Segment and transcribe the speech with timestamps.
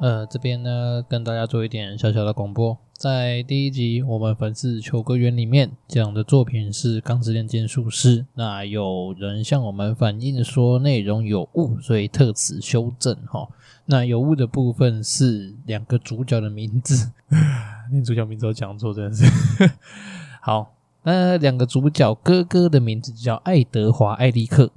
[0.00, 2.78] 呃，这边呢，跟大家做一点小小的广播。
[2.92, 13.48] 在第一集我们粉丝求歌园里面讲的作品是《钢之炼金术师》，那有人向我们反映说内容有误，所以特此修正哈。
[13.86, 17.10] 那有误的部分是两个主角的名字，
[17.90, 19.24] 连主角名字都讲错，真的是。
[20.40, 24.70] 好，那两个主角哥哥的名字叫爱德华·艾利克，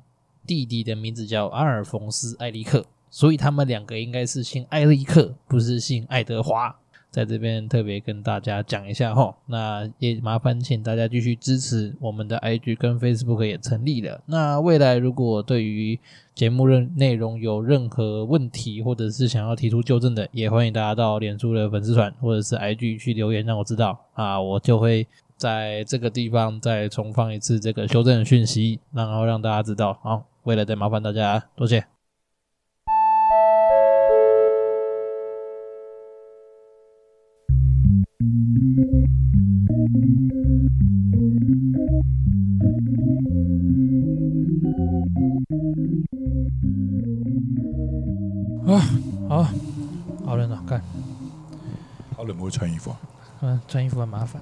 [0.47, 2.85] 弟弟的名字叫阿尔冯斯·艾利克。
[3.11, 6.75] 所以他们两个应该是姓艾利克，不是姓爱德华。
[7.11, 14.23] 在这边特别跟大家讲一下哈，那也麻烦请大家继续支持我们的 IG 跟 Facebook 也成立了。
[14.27, 15.99] 那未来如果对于
[16.33, 29.99] 节目任内容有任何问题，或者是想要提出纠正的，也欢迎大家到脸书的粉丝团或者是 IG 去留言，让我知道啊，我就会在这个地方再重放一次这个修正讯息，然后让大家知道。
[30.01, 31.83] 好，未来再麻烦大家，多谢。
[52.51, 52.97] 穿衣服啊？
[53.41, 54.39] 嗯，穿衣服很麻烦。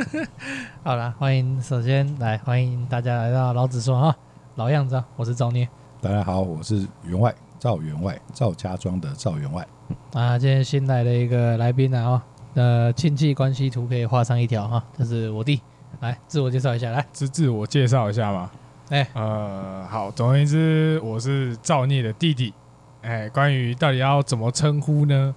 [0.82, 4.16] 好了，欢迎，首先来欢迎大家来到老子说啊，
[4.54, 5.68] 老样子啊，我是赵聂。
[6.00, 9.66] 大家好，我是员外赵员外赵家庄的赵员外。
[10.14, 12.22] 啊，今天新来的一个来宾啊。
[12.54, 15.60] 呃，亲戚关系图可以画上一条哈，这是我弟，
[16.00, 18.50] 来自我介绍一下，来自自我介绍一下嘛。
[18.88, 22.54] 哎、欸，呃，好，总而言之，我是赵聂的弟弟。
[23.02, 25.34] 哎，关于到底要怎么称呼呢？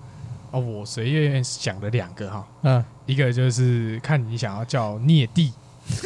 [0.52, 5.53] 哦，我随便想了两个哈，嗯，一个就是看你想要叫聂帝，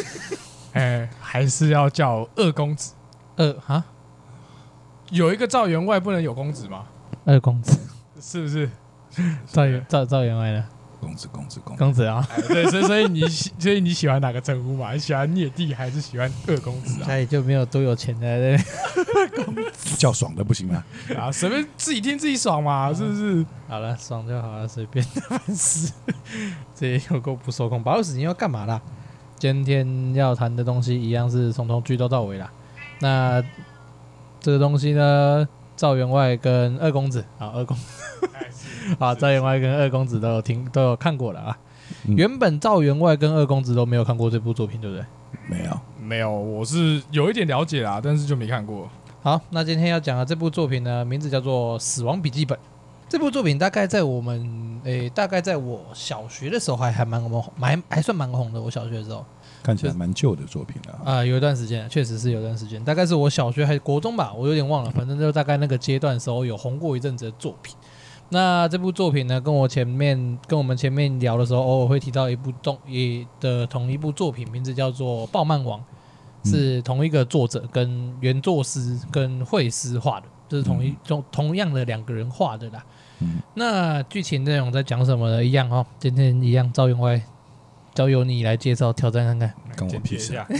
[0.74, 2.94] 哎，还是要叫二公子？
[3.38, 3.84] 二哈，
[5.12, 6.86] 有一个赵员外不能有公子吗？
[7.26, 7.80] 二公子
[8.22, 8.70] 是不是？
[9.48, 10.66] 赵员 赵赵员外呢？
[11.04, 12.28] 公子，公子，公子，公子啊！
[12.48, 13.22] 对，所以所以你
[13.60, 14.94] 所以你喜欢哪个称呼嘛？
[14.94, 17.08] 你喜欢聂弟还是喜欢二公子啊？
[17.08, 18.58] 家里就没有多有钱的，
[19.44, 20.84] 公 子叫爽的不行吗？
[21.18, 23.46] 啊，随便自己听自己爽嘛，是不是？
[23.68, 25.92] 好了，爽就好了，随便的粉丝。
[26.76, 28.82] 这也有够不受控，把握时间要干嘛啦？
[29.38, 32.50] 今天要谈的东西一样是从头剧透到尾啦。
[33.00, 33.44] 那
[34.40, 37.84] 这个东西呢，赵员外跟二公子啊，二公子。
[39.00, 41.58] 啊，赵员外跟二公子都有听都有看过了啊。
[42.08, 45.06] 嗯、原本赵员外跟二公子都没有看过这部作品，对不对？
[45.50, 48.90] 没有，没有，我是有一点了解啦，但是就没看过。
[49.22, 52.58] 好，那今天要讲的这部作品呢，名字叫做《死亡笔记本》。
[53.10, 58.60] 这部作品大概在我们诶、欸，大概在我小学的时候还还蛮红，蛮还算蛮红的。
[58.60, 59.24] 我小学的时候
[59.62, 67.76] 看起来蛮旧的作品了啊、呃，有一段时间，确实是有一段时间，大概是我小学还是国中吧，我有点忘了，反正就大概那个阶段的时候有红过一阵子的作品。
[68.34, 75.80] 那这部作品呢，跟我前面跟我们前面聊的时候，偶尔会提到一部动一的同一部作品，名字叫做《暴漫王》，
[76.50, 82.84] 是同一个作者跟原作师跟绘师画的，就是同一种同样的两个人画的啦。
[83.54, 85.46] 那剧情内容在讲什么呢？
[85.46, 87.22] 一样哦，今天一样，赵员外
[87.94, 90.44] 交由你来介绍挑战看看，跟我比一下？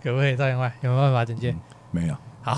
[0.00, 0.36] 可不可以？
[0.36, 1.52] 赵员外有没有办法简介？
[1.90, 2.16] 没有。
[2.40, 2.56] 好。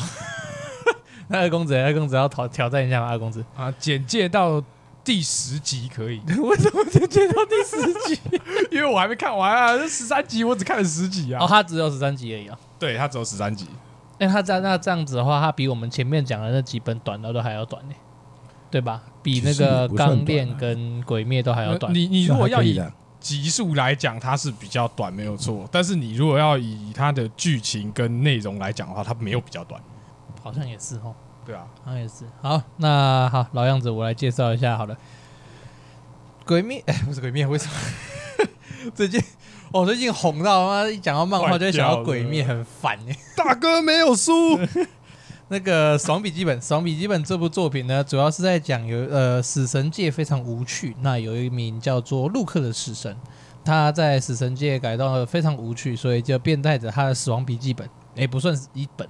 [1.29, 3.09] 那 二公子，二公子要挑挑战一下吗？
[3.09, 4.63] 二公子啊，简介到
[5.05, 6.21] 第十集可以？
[6.39, 8.21] 为什么简介到第十集？
[8.71, 11.43] 因为我还没看完啊，这十三集我只看了十集啊。
[11.43, 12.59] 哦，他只有十三集而已啊。
[12.79, 13.67] 对，他只有十三集。
[14.19, 17.95] 那他在那这样子的话，他比我们前面讲的那几本短的都还要短呢，
[18.71, 19.03] 对吧？
[19.23, 21.93] 比那个《钢炼》跟《鬼灭》都还要短。
[21.95, 22.81] 你你如果要以
[23.21, 25.69] 集数来讲，它是比较短，没有错。
[25.71, 29.81] 但是你如果要以它的剧情跟内容来讲的话，它没有比较短。
[30.49, 31.15] 好像也是哦，
[31.45, 32.25] 对啊，好像也是。
[32.41, 34.97] 好，那好，老样子，我来介绍一下好了。
[36.47, 37.73] 鬼灭，哎， 不是鬼灭，为什么
[38.95, 39.23] 最近
[39.71, 43.17] 我、哦、最近红到妈一讲到漫画就会想到鬼灭，很烦哎。
[43.37, 44.59] 大哥没有输。
[45.51, 53.17] 那个《死亡笔记本》《死亡笔记本》这部作品呢，主要是在讲有呃死神界非常无趣，那有一名叫做陆克的死神，
[53.65, 59.09] 他在死神界改造的非常无趣，所以就变带着他的死亡笔记本，哎，不算是一本。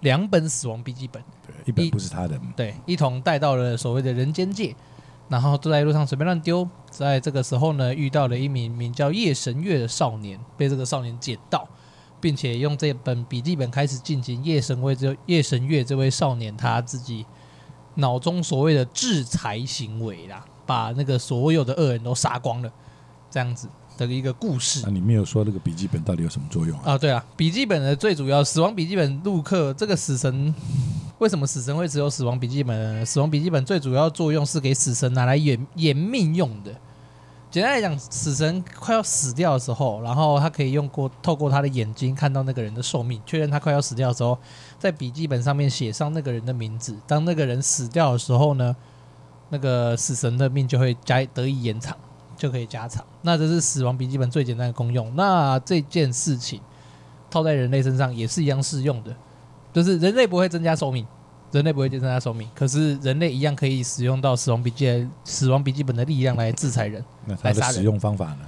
[0.00, 4.74] 两本死亡笔记本，对，一本不是他的，对，一同带到了所谓的人间界，
[5.28, 6.68] 然后都在路上随便乱丢。
[6.90, 11.66] 在这个时候呢，遇到了一名名叫夜神月的少年，被这个少年捡到，
[12.20, 17.26] 并且用这本笔记本开始进行夜神位这夜神月这位少年他自己
[17.96, 22.70] 脑中所谓的制裁行为啦，把那个所有的恶人都杀光了，
[23.30, 23.68] 这样子。
[23.96, 26.92] 的一个故事，那你没有说那个笔记本到底有什么作用啊？
[26.92, 30.54] 啊，对啊，笔记本的最主要死亡笔记本陆克这个死神
[31.18, 33.04] 为什么死神会只有死亡笔记本呢？
[33.04, 36.72] 死亡笔记本最主要作用是给死神拿来延延命用的。
[37.48, 44.36] 简单来讲，死神快要死掉的时候，然后他可以用过透过他的眼睛看到那个人的寿命，确认他快要死掉的时候，
[44.78, 46.94] 在笔记本上面写上那个人的名字。
[47.06, 48.76] 当那个人死掉的时候呢，
[49.48, 51.96] 那个死神的命就会加得以延长，
[52.36, 53.04] 就可以加长。
[53.22, 55.14] 那这是死亡笔记本最简单的功用。
[55.16, 56.60] 那这件事情
[57.30, 59.16] 套在人类身上也是一样适用的，
[59.72, 61.06] 就是人类不会增加寿命。
[61.52, 67.02] 人类不会增加寿命，可是人类一样可以使用到死亡笔记、死亡笔记本的力量来制裁人。
[67.24, 68.40] 那它的使用方法呢？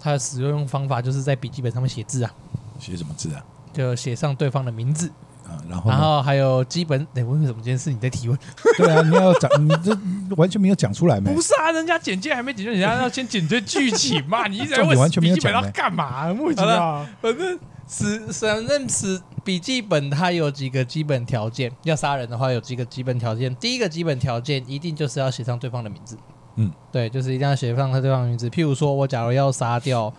[0.00, 2.32] 它的使用方法就是在笔记本上面写字啊。
[2.78, 3.44] 写什么字啊？
[3.72, 5.10] 就写上对方的名字
[5.50, 7.06] 啊，然后然后还有基本。
[7.14, 8.38] 哎，为什么今天是你在提问？
[8.78, 9.96] 对啊，你要讲，你这
[10.36, 11.34] 完全没有讲出来没？
[11.34, 14.46] 不是啊，人家简介还没简介，人家要先简介剧情嘛。
[14.46, 16.32] 你一直在问笔记本要干嘛？
[16.32, 17.06] 莫名其妙。
[17.20, 19.20] 反正死神认死。
[19.42, 23.56] 笔记本它有几个基本条件，要杀人的话有几个基本条件。
[23.56, 26.16] 第一个基本条件一定就是要写上对方的名字，
[26.56, 28.50] 嗯，对，就是一定要写上他对方的名字。
[28.50, 30.12] 譬如说我假如要杀掉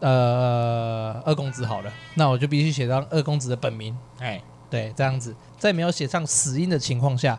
[0.00, 3.96] 呃二公子好了，那我就必须写上二公子的本名。
[4.18, 7.38] 哎，对，这样子，在没有写上死因的情况下，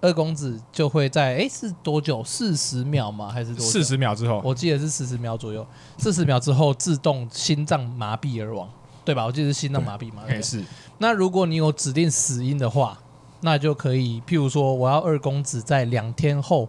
[0.00, 2.22] 二公子就会在哎是多久？
[2.24, 3.30] 四十秒吗？
[3.30, 3.70] 还是多久？
[3.70, 4.40] 四十秒之后？
[4.44, 5.66] 我记得是四十秒左右。
[5.98, 8.68] 四十秒之后自动心脏麻痹而亡。
[9.04, 9.26] 对吧？
[9.26, 10.22] 我记得是心脏麻痹嘛。
[10.30, 10.64] 也是。
[10.96, 12.98] 那如果你有指定死因的话，
[13.42, 16.66] 那就可以，譬如说，我要二公子在两天后，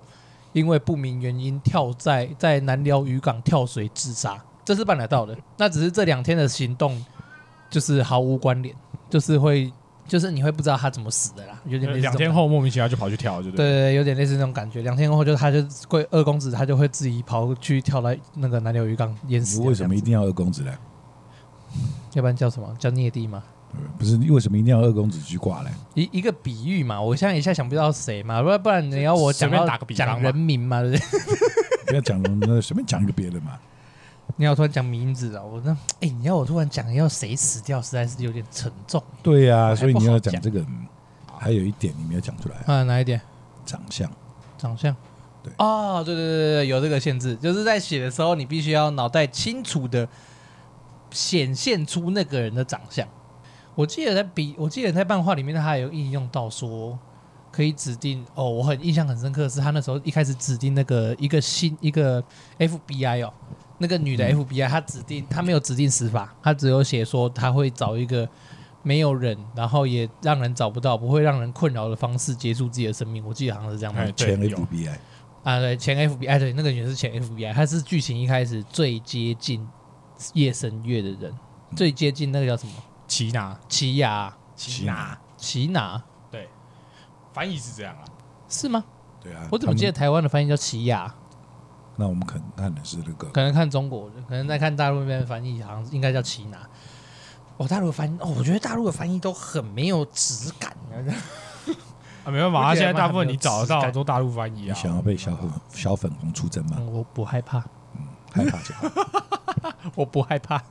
[0.52, 5.34] 因为不明原因跳在在南寮渔港跳水自杀，这是办得到的。
[5.56, 7.02] 那只是这两天的行动
[7.70, 8.76] 就是毫无关联，
[9.10, 9.72] 就是会，
[10.08, 11.60] 就是你会不知道他怎么死的啦。
[11.66, 13.66] 有点类似两天后莫名其妙就跑去跳，对不对？
[13.66, 14.82] 对，有点类似那种感觉。
[14.82, 19.62] 两天后就他就会二公子，他就会自己跑去跳到那个南流鱼缸淹死。
[19.62, 20.72] 为什么一定要二公子呢？
[22.14, 22.74] 要不然叫什么？
[22.80, 23.44] 叫聂帝吗？
[23.98, 25.70] 不是，为什么一定要二公子去挂嘞？
[25.96, 31.02] 一一个比喻嘛，我现在一下想不到谁嘛，不然不然你要我讲要打个讲人名嘛，对不对？
[31.88, 33.60] 不要讲人，那随便讲一个别人嘛。
[34.36, 35.44] 你要突然讲名字啊？
[35.44, 35.72] 我那
[36.02, 39.02] 哎，你要我突然讲要谁死掉，实在是有点沉重。
[39.24, 40.64] 对呀，所以你要讲这个。
[41.38, 42.84] 还有一点你没有讲出来啊？
[42.84, 43.22] 哪一点？
[43.66, 44.10] 长相。
[44.58, 44.96] 长相。
[45.44, 45.52] 对。
[45.58, 50.08] 哦，对对对对，有这个限制，就是在写的时候，你必须要脑袋清楚的。
[51.12, 53.08] 显现出那个人的长相。
[53.74, 56.98] 我记得在笔，我记得在漫画里面，他还有应用到说，
[57.54, 58.50] 可以指定哦。
[58.50, 62.22] 我很印象很深刻的是，他那时候一开始指定那个一个新一个
[62.60, 63.34] FBI 哦，
[63.78, 68.28] 那个女的 FBI，她指定她没有指定死法，她只有写说她会找一个
[68.84, 73.26] 没有人，然后也让人找不到，不会让人困扰的方式结束自己的生命。
[73.26, 74.12] 我记得好像是这样的。
[74.14, 74.92] 前 FBI
[75.44, 79.68] 啊，对，前 FBI，对，那个女是前 FBI，她是剧情一开始最接近。
[80.34, 81.30] 夜神月的人
[81.76, 82.74] 最接近那个叫什么？
[83.06, 86.02] 奇拿奇雅奇拿奇拿，
[86.32, 86.48] 对，
[87.34, 88.06] 翻译是这样啊？
[88.48, 88.82] 是吗？
[89.22, 91.14] 对啊，我怎么记得台湾的翻译叫奇亚？
[91.98, 96.58] 那我们可能看的是那个，可能看中国的，可能在看大陆那边的翻译，好像应该叫奇拿。
[97.58, 104.74] 哦，大陆的翻译哦，我觉得大陆的翻译都很没有质感啊，没办法，现在大部分你找得到都大陆翻译啊。
[104.74, 106.78] 想要被小粉小粉红出征吗？
[106.92, 107.60] 我不害怕，
[107.96, 108.90] 嗯，害怕就好。
[109.96, 110.62] 我不害怕。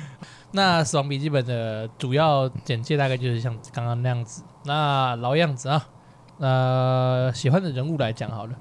[0.52, 5.86] 那《死亡笔记本》的主要简介大概就是像刚刚那样子，那老样子啊。
[6.38, 8.54] 呃，喜欢的人物来讲好了。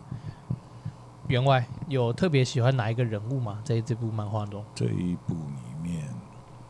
[1.34, 3.60] 员外有特别喜欢哪一个人物吗？
[3.64, 4.64] 在这部漫画中？
[4.76, 6.08] 这一部里面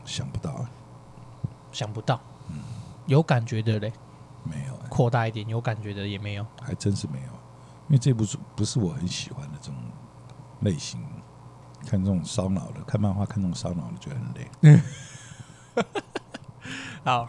[0.05, 0.69] 想不到、啊，
[1.73, 2.17] 想不到。
[2.47, 2.59] 嗯，
[3.05, 3.91] 有感觉的嘞？
[4.45, 4.87] 没有、欸。
[4.87, 6.45] 扩大一点，有感觉的也没有。
[6.61, 7.33] 还真是没有，
[7.89, 9.75] 因为这部是不是我很喜欢的这种
[10.61, 11.05] 类型。
[11.85, 14.81] 看这种烧脑的，看漫画看这种烧脑的，觉得很累。
[17.03, 17.27] 好，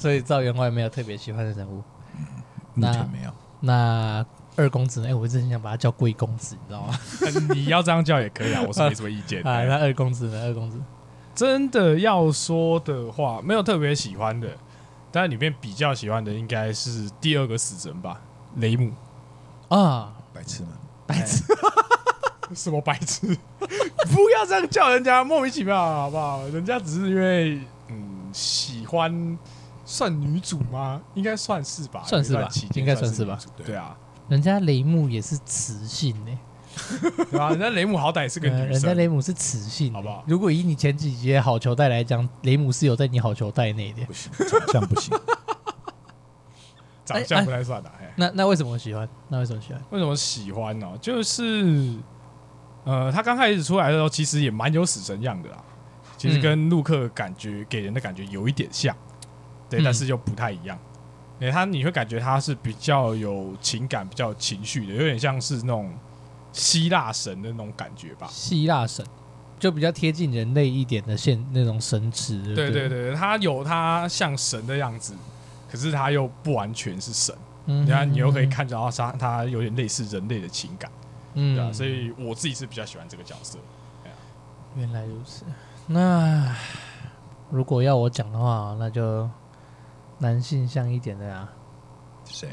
[0.00, 1.80] 所以赵员外没有特别喜欢的人物。
[2.16, 2.26] 嗯，
[2.74, 3.32] 目前没有。
[3.60, 5.06] 那二公子呢？
[5.06, 6.94] 哎、欸，我真的想把他叫贵公子，你知道吗？
[7.54, 9.42] 你要这样叫也可以啊，我是没什么意见。
[9.42, 10.42] 啊，那二公子呢？
[10.44, 10.80] 二公子
[11.34, 14.48] 真的要说的话，没有特别喜欢的，
[15.10, 18.20] 但里面比较喜欢的应该是第二个死神吧，
[18.56, 18.92] 雷姆。
[19.68, 20.68] 啊，白痴吗？
[21.06, 21.42] 白痴。
[22.54, 23.26] 什么白痴？
[24.12, 26.46] 不要这样叫人家，莫名其妙，好不好？
[26.48, 29.38] 人家只是因为嗯喜欢，
[29.86, 31.00] 算女主吗？
[31.14, 33.38] 应该算是吧，算是吧，应该算是吧。
[33.64, 33.96] 对啊，
[34.32, 36.38] 人家雷姆也是雌性呢，
[37.30, 37.50] 对吧？
[37.50, 40.24] 人家雷姆好歹也是个女生，人家雷姆是雌性，好不好？
[40.26, 45.14] 如果以你前几集好球带来讲，雷姆是有在你好球带内的，不行，长相不行，
[47.04, 47.92] 长相不太算的。
[48.16, 49.06] 那那为什么喜欢？
[49.28, 49.82] 那为什么喜欢？
[49.90, 50.88] 为什么喜欢呢？
[50.98, 51.94] 就是。
[52.84, 55.58] 呃，他刚开始出来的时候，其实也蛮有死神样的啦。
[56.16, 58.96] 其实跟陆克感觉给人的感觉有一点像，
[59.68, 60.76] 对，但是又不太一样。
[61.42, 65.92] 哎，他你会感觉他是比较有情感、比较有情绪的，有点像是那种
[66.52, 68.28] 希腊神的那种感觉吧。
[68.30, 69.04] 希腊神
[69.58, 72.54] 就比较贴近人类一点的现那种神祇。
[72.54, 75.14] 对对对，他有他像神的样子，
[75.68, 77.34] 可是他又不完全是神。
[77.66, 80.88] 嗯，然后你又可以看到他他有点类似人类的情感。
[81.34, 83.58] 嗯，对啊，所以我自己是比较喜欢这个角色。
[84.76, 85.44] 原来如此。
[85.88, 86.54] 那
[87.50, 89.28] 如果要我讲的话，那就。
[90.22, 91.48] 男性像一点的呀？
[92.24, 92.48] 谁？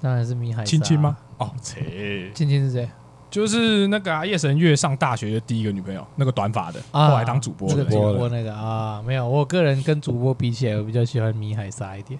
[0.00, 1.16] 当然是米海青青吗？
[1.38, 2.90] 哦，切，青青是谁？
[3.30, 9.26] 就是那个啊，夜神月上大学的第一个女朋友，那个短发的，后来当主播的，主播那个啊，没有。
[9.26, 12.18] 我个人跟主播比起来，我比较喜欢米海沙一点。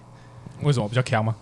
[0.63, 1.35] 为什么比较强吗？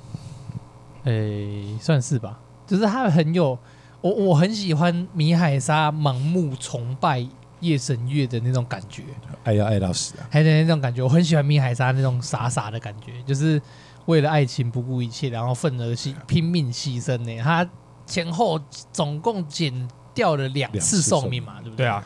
[1.03, 2.39] 诶，算是吧。
[2.65, 3.57] 就是他很有
[4.01, 7.27] 我，我很喜欢米海沙盲目崇拜。
[7.59, 9.03] 夜神月的那种感觉，
[9.43, 10.27] 爱要爱到死啊！
[10.31, 13.61] 还有那种感觉，我很喜欢米海沙那种傻傻的感觉，就是
[14.05, 17.41] 为了爱情不顾一切，然后奋而牺拼命牺牲呢。
[17.41, 17.67] 他
[18.05, 18.59] 前后
[18.91, 21.85] 总共减掉了两次寿命嘛，对不对？
[21.85, 22.05] 对啊。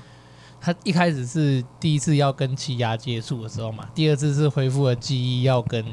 [0.62, 5.86] 他一开始是第一次要跟奇犽接触的时候嘛，第二次是恢复了记忆要跟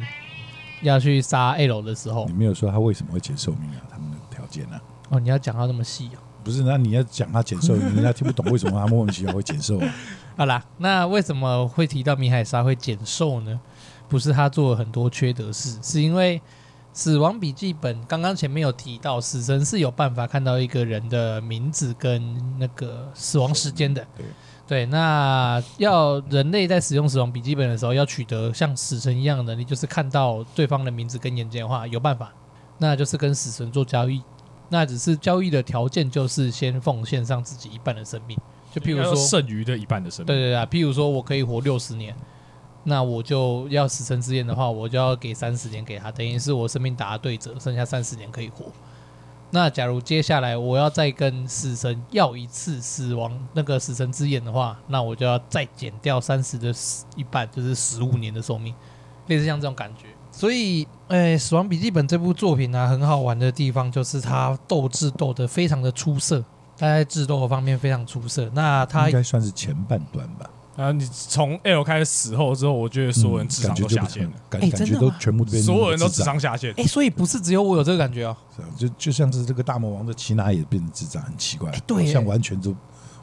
[0.83, 2.27] 要去杀 L 的时候。
[2.27, 3.83] 你没有说他为什么会减寿命啊？
[3.89, 4.77] 他们的条件呢？
[5.11, 6.19] 哦，你要讲到那么细啊？
[6.47, 9.81] 不是，那你要讲他减寿， 人家听不懂为什么他莫名其妙会减寿。
[10.39, 13.59] 好啦，那为什么会提到米海莎会减寿呢？
[14.09, 16.41] 不是他做了很多缺德事，是因为
[16.93, 24.07] 死亡笔记本刚刚前面有提到，死神是有办法看到一个人的名字跟那个死亡时间的。
[24.17, 24.27] 对
[24.69, 32.33] 对，那要人类在使用死亡笔记本的时候，要取得像死神一样的能力，就是看到对方的名字跟眼睛的话，有办法，
[32.79, 34.23] 那就是跟死神做交易。
[34.69, 38.37] 那只是交易的条件，就是先奉献上自己一半的生命，
[38.73, 40.27] 就譬如说剩余的一半的生命。
[40.27, 42.15] 对对对，譬如说我可以活六十年，
[42.85, 48.67] 那我就要死神之眼的话，我就要给三十年给他，等于是我生命打对折，剩下三十年可以活。
[49.53, 56.75] 那假如接下来我要再跟死神要一次死亡那个死神之眼的话，那我就要再减掉三十的
[57.15, 58.75] 一半，就是十五年的寿命，
[59.29, 60.09] 类似像这种感觉。
[60.37, 66.45] 所以，诶、欸，《死亡笔记本》这部作品呢、啊，很好玩的地方就是它斗智斗得非常的出色，
[66.77, 68.47] 它在智斗方面非常出色。
[68.53, 70.51] 那它应该算是前半段吧。
[70.77, 76.71] 啊，你从 L 开始死后之后，我觉得所有人智商都下线了，感觉，感觉都全部变所有人都智商下线。
[76.73, 78.37] 哎、欸，所以不是只有我有这个感觉哦。
[78.77, 82.77] 就就像是这个大魔王的奇拿也变成智障，很奇怪，欸、对，像完全都。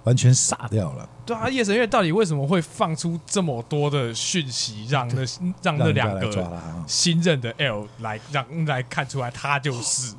[0.04, 1.08] 完全傻掉了。
[1.26, 5.22] 对啊，夜神月到底为什么会放出这么多的讯息，让那
[5.62, 6.52] 让那两个
[6.86, 10.14] 新任的 L 来让来看出来他就是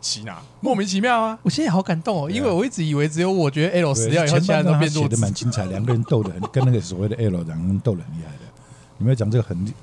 [0.00, 1.38] 奇娜，莫名其妙啊！
[1.42, 5.08] 我现在好感动哦，因为我一直以为只有我觉得 L 死掉以后，其他人都变弱智。
[5.08, 8.40] 写的蛮精彩，两个人斗的很， 跟那个所谓的 L 两个人斗的很厉害的。
[8.98, 9.74] 你们要讲这个很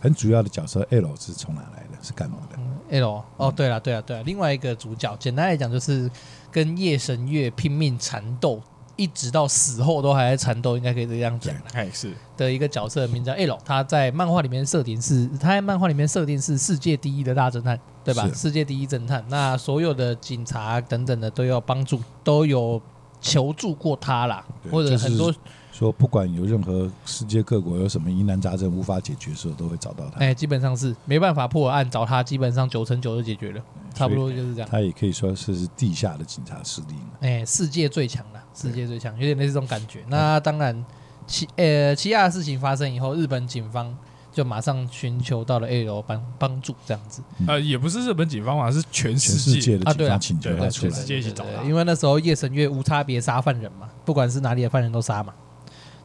[0.00, 1.98] 很主要的角色 L 是从哪来的？
[2.02, 6.10] 是干嘛的、嗯、？L 哦，对了对了对了，另外一个主角，简单来讲就是
[6.52, 8.62] 跟夜神月拼命缠斗。
[9.00, 11.54] 一直到死后都还在缠斗，应该可以这样讲。
[11.72, 18.28] 哎，是的一个角色名叫 L，他在漫画里面设定是，他在漫画里面设定是世界第一的大侦探，对吧？
[18.34, 22.78] 世界第一侦探，那所有的警察等等的都要帮助，都有
[23.22, 25.34] 求助过他啦，或者很多。
[25.72, 30.18] 说不管有任何世界各国有什么疑难杂症无法解决的时候，都会找到他。
[30.18, 33.62] 哎，基本上是没办法破案，找他基本上九成九就解决了，
[34.00, 34.68] 差不多就是这样。
[34.70, 36.96] 他也可以说是地下的警察司令。
[37.20, 40.04] 哎，世界最强的，世界最强，有点类似这种感觉。
[40.08, 40.84] 那当然，
[41.26, 43.96] 七呃七亚的事情发生以后，日本警方
[44.32, 47.22] 就马上寻求到了 L 帮帮助，这样子。
[47.46, 51.62] 呃，也不是日本警方嘛，是全世界的警方请求他出来，全世界一起找他。
[51.62, 55.34] 因为那时候夜神月无差别杀犯人嘛，不管是哪里的犯人都杀嘛。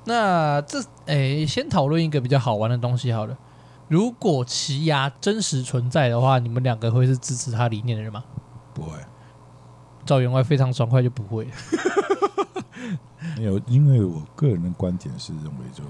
[0.06, 3.36] 那这诶、欸，先讨论一个比较好玩的东西好了。
[3.88, 8.24] 如果奇牙真实存在的话，你们两个会是支持他理念的人吗？
[8.74, 8.98] 不会。
[10.06, 11.48] 赵员外非常爽快就不会。
[13.38, 15.86] 没有，因为我个人的观点是认为说，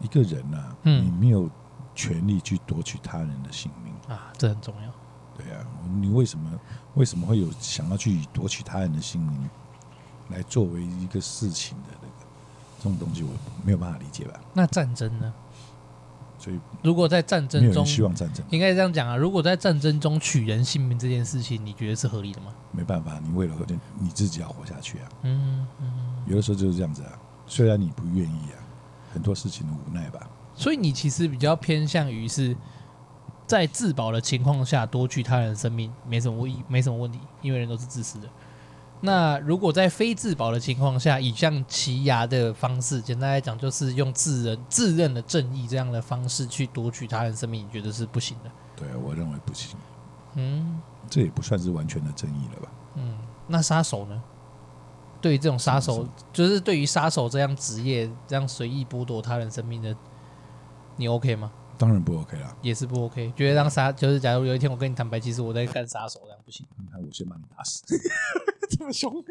[0.00, 1.48] 一个人啊，嗯、你没有
[1.94, 4.90] 权利去夺取他人的性命啊，这很重要。
[5.36, 5.66] 对啊，
[6.00, 6.50] 你为什么
[6.94, 9.50] 为什么会有想要去夺取他人的性命？
[10.30, 12.26] 来作为一个事情的那个
[12.78, 13.30] 这种东西，我
[13.64, 14.40] 没有办法理解吧？
[14.52, 15.32] 那战争呢？
[16.38, 19.16] 所以，如果在战争中，希望战争应该这样讲啊。
[19.16, 22.52] 如果在战争中取人性命这件事情，你觉得是合理的吗？
[22.72, 23.54] 没办法，你为了
[23.98, 25.08] 你自己要活下去啊。
[25.22, 26.24] 嗯嗯。
[26.26, 27.12] 有的时候就是这样子啊。
[27.46, 28.58] 虽然你不愿意啊，
[29.12, 30.20] 很多事情的无奈吧。
[30.54, 32.56] 所以你其实比较偏向于是
[33.46, 38.28] 在自保的情况下夺取他人的生命，没什么问题，没什么问题，因为人都是自私的。
[39.00, 48.50] 那如果在非自保的情况下，以像奇牙的方式，简单来讲，就是用自认自认的正义这样的方式去夺取他人生命，你觉得是不行的？
[48.74, 49.76] 对，我认为不行。
[50.34, 52.72] 嗯，这也不算是完全的正义了吧？
[52.94, 54.22] 嗯，那杀手呢？
[55.20, 59.96] 对于这种杀手，就是对于杀手这样职业，这样随意剥夺他人生命的，
[60.96, 61.50] 你 OK 吗？
[61.78, 63.32] 当然不 OK 啦，也是不 OK。
[63.36, 66.66] 觉得让杀，就是假如有一天我跟你坦白，其实我在干杀手，这样不行。
[66.78, 67.82] 你看，我先把你打死，
[68.70, 69.24] 这么凶。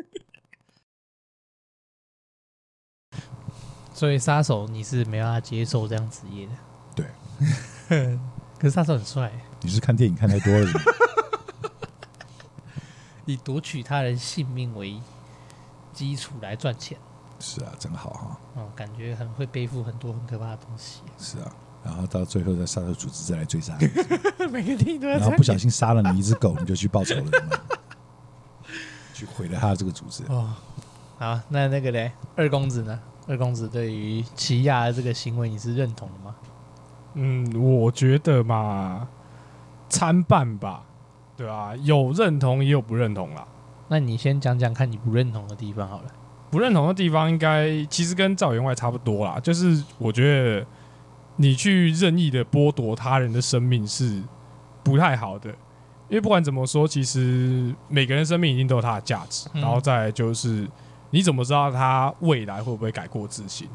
[3.93, 6.53] 所以杀手你是没办法接受这样职业的。
[6.95, 7.05] 对，
[8.59, 9.31] 可是杀手很帅。
[9.61, 10.67] 你是看电影看太多了？
[13.25, 15.01] 以夺取他人性命为
[15.93, 16.97] 基础来赚钱。
[17.39, 18.39] 是啊，真好哈。
[18.55, 21.01] 嗯，感觉很会背负很多很可怕的东西。
[21.17, 21.55] 是啊。
[21.83, 23.77] 然后到最后，再杀手组织再来追杀
[24.51, 25.17] 每个地都要。
[25.17, 27.31] 然后不小心杀了你一只狗，你就去报仇了，
[29.15, 30.23] 去毁了他的这个组织。
[30.29, 30.49] 哦，
[31.17, 32.99] 好，那那个嘞，二公子呢？
[33.27, 36.35] 二公子对于奇亚的这个行为，你是认同的吗？
[37.13, 39.07] 嗯，我觉得嘛，
[39.89, 40.83] 参半吧，
[41.37, 43.47] 对啊，有认同，也有不认同啦。
[43.87, 46.11] 那你先讲讲看你不认同的地方好了。
[46.51, 50.65] 不认同的地方，应该其实跟赵员外差不多啦，就是我觉得。
[51.37, 54.23] 你去任意的剥夺他人的生命是
[54.81, 55.53] 不太好的，
[56.07, 59.49] 因为不管怎么说，其实每个人生命一定都有它的价值。
[59.53, 60.67] 然后再来就是，
[61.09, 63.67] 你怎么知道他未来会不会改过自新？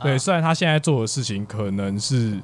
[0.00, 2.40] 对，虽然他现在做的事情可能是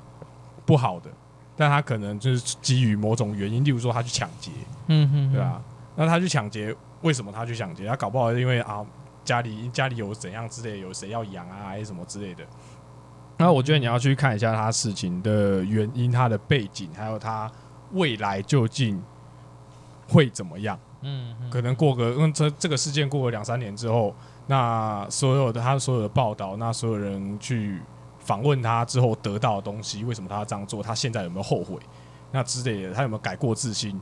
[0.65, 1.11] 不好的，
[1.57, 4.51] 但他可能就是基于某种原因，例如说他去抢劫，
[4.89, 5.61] 嗯哼，对啊？
[5.97, 7.87] 那他去抢劫，为什么他去抢劫？
[7.87, 8.85] 他搞不好是因为啊
[9.25, 12.45] 家里家里有怎样之类，有谁要养啊，还是什么之类的。
[13.39, 17.51] 那我觉得你要去看一下他事情的原因、他的背景，还有他
[17.93, 19.01] 未来究竟
[20.09, 20.79] 会怎么样。
[21.03, 24.15] 嗯，可能过个，因为这这个事件过了两三年之后，
[24.47, 27.81] 那所有的他所有的报道，那所有人去
[28.19, 30.83] 访问他之后得到的东西，为什么他要这样做？
[30.83, 31.79] 他现在有没有后悔？
[32.33, 34.01] 那之类的，他有没有改过自新？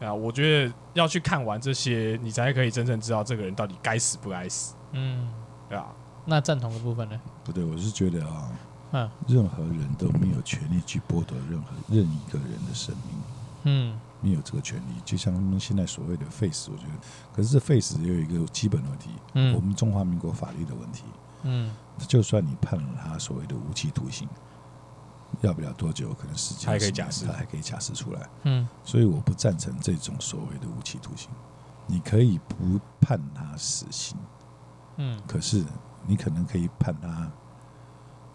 [0.00, 4.74] 啊，我觉得要去看完这些，你才可以真正知道这个人到底该死不该死。
[4.92, 5.32] 嗯，
[5.68, 5.86] 对啊？
[6.26, 7.20] 那赞同的部分呢？
[7.44, 8.50] 不对，我是觉得啊，
[8.92, 13.22] 嗯，任何人都没有权利去剥夺任何任一个人的生命，
[13.62, 15.00] 嗯，没有这个权利。
[15.04, 16.92] 就像他们现在所谓的 face，我觉得，
[17.32, 21.04] 可是这 face 也有一个基本的问题，嗯，我们中华民国法律的问题，
[21.42, 21.70] 嗯，
[22.08, 24.26] 就算你判了他所谓的无期徒刑，
[25.42, 31.30] 要不了多久，可能时间还可以假释，他还可以假释出来，嗯，所以我不赞成这种所谓的无期徒刑。
[31.86, 34.16] 你可以不判他死刑，
[34.96, 35.64] 嗯，可是。
[36.06, 37.32] 你可能可以判他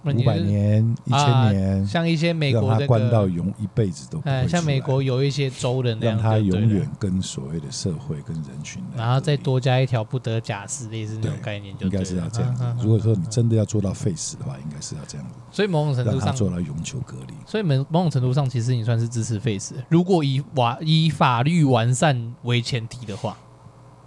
[0.03, 12.63] 五百年、一千年，像一些美国让他关到永一辈子都不会，像美国有一些州的那样，让他永远跟所谓的社会跟人群，然后再多加一条不得假释，类似那种概念，就应该是要这样子。
[12.81, 15.33] 如果说你真的要做到废死的话，应该是要这样子。
[15.51, 17.33] 所以某种程度上做到永久隔离。
[17.45, 19.75] 所以某某种程度上，其实你算是支持废死。
[19.89, 23.37] 如果以法以法律完善为前提的话，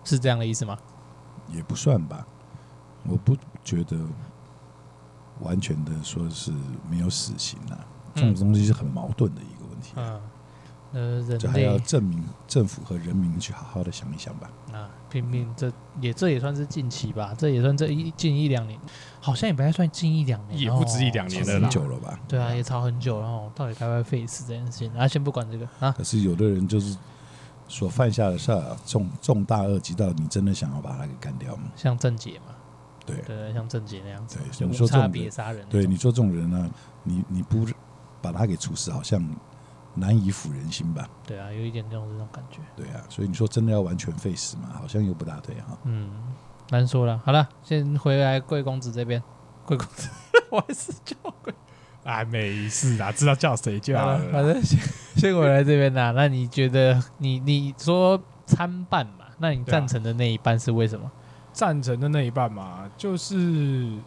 [0.05, 0.78] 是这样的意思吗？
[1.55, 2.26] 也不算吧，
[3.07, 3.37] 我不。
[3.64, 3.96] 觉得
[5.42, 6.52] 完全的说是
[6.90, 7.78] 没有死刑啊，
[8.14, 9.92] 这种东西是很矛盾的一个问题。
[9.96, 10.20] 嗯，
[10.92, 14.50] 呃，这还要证明政府和人民去好好的想一想吧。
[14.72, 18.78] 啊，拼命，这也这也算是近期吧，这也算这一近一两年，
[19.20, 22.18] 好像也不太算近一两年，也不止一两年了，很久了吧？
[22.26, 24.92] 对啊，也吵很久，然后到底该不该废死这件事情？
[24.94, 25.92] 啊，先不管这个啊。
[25.92, 26.96] 可是有的人就是
[27.68, 31.64] 所犯下的事儿重重大恶极到你真的想要把他给干掉吗？
[31.76, 32.55] 像郑捷嘛。
[33.04, 36.70] 对对，像郑杰那样子，对，你说这种人，对，你说这种人呢，
[37.02, 37.66] 你你不
[38.20, 39.22] 把他给处死，好像
[39.94, 41.08] 难以抚人心吧？
[41.26, 42.58] 对啊，有一点这种这种感觉。
[42.76, 44.70] 对啊，所以你说真的要完全废死嘛？
[44.80, 45.76] 好像又不大对哈。
[45.84, 46.10] 嗯，
[46.70, 47.20] 难说了。
[47.24, 49.22] 好了，先回来贵公子这边。
[49.66, 50.08] 贵公子，
[50.50, 51.52] 我还是叫贵。
[52.04, 54.18] 啊，没事啊，知道叫谁就好了。
[54.32, 54.78] 反正先
[55.16, 56.12] 先回来这边呐。
[56.16, 59.26] 那你觉得，你你说参半嘛？
[59.38, 61.10] 那你赞成的那一半是为什么？
[61.52, 64.02] 赞成的那一半嘛，就是因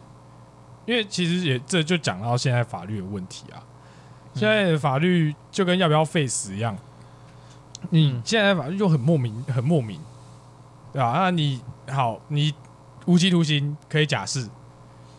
[0.88, 3.62] 为其实也这就讲到现在法律的问题啊。
[4.34, 6.76] 现在的法律就跟要不要废死一样，
[7.88, 9.98] 你，现在的法律就很莫名，很莫名，
[10.92, 11.12] 对吧？
[11.16, 12.52] 那你好，你
[13.06, 14.46] 无期徒刑可以假释，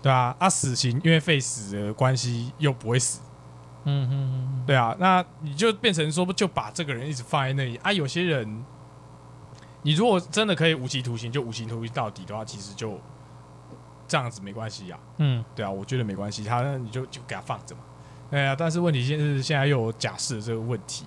[0.03, 0.35] 对吧？
[0.37, 3.21] 啊，死刑因为废死的关系又不会死，
[3.85, 7.91] 嗯嗯，对啊，那你就变成说不，就把这个人一直放在那里啊。
[7.91, 8.63] 有些人。
[9.83, 12.99] 你如果真的可以无期徒刑，就无期徒刑到底的话，其实就
[14.07, 14.97] 这样子没关系呀。
[15.17, 17.81] 嗯，对啊，我觉得没关系，他你就就给他放着嘛。
[18.29, 21.05] 对啊，但是问题现是现在又有假释这个问题，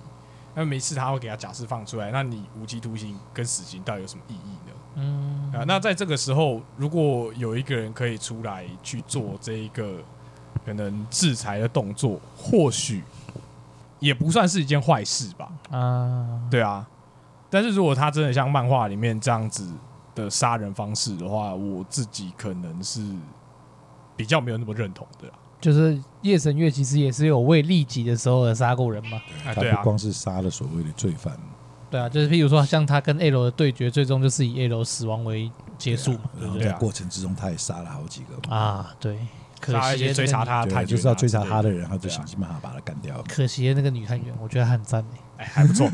[0.55, 4.73] 那每次他会给他假释放出来，那你无期徒刑跟死刑到底有什么意义呢？
[4.95, 9.97] 嗯，啊，那在这个时候，如果有一个人可以出来去做这一个
[10.65, 13.03] 可能制裁的动作，或许
[13.99, 15.51] 也不算是一件坏事吧。
[15.69, 16.87] 啊，对啊。
[17.51, 19.67] 但是如果他真的像漫画里面这样子
[20.15, 23.05] 的杀人方式的话，我自己可能是
[24.15, 25.29] 比较没有那么认同的。
[25.59, 29.21] 就是夜神月其实也是有为利己的时候而杀过人嘛。
[29.53, 31.37] 对，他不光是杀了所谓的罪犯。
[31.89, 36.21] 对啊，就是譬如说，像他跟 L 的对决，最终就是以 L 死亡为结束嘛。
[36.39, 38.95] 然后在过程之中，他也杀了好几个嘛啊。
[38.97, 39.19] 对，
[39.59, 43.21] 可惜追查他，他就是要追查他的人，他就想尽办法把他干掉。
[43.27, 45.05] 可惜那个女探员，我觉得很赞
[45.37, 45.85] 哎，还不错。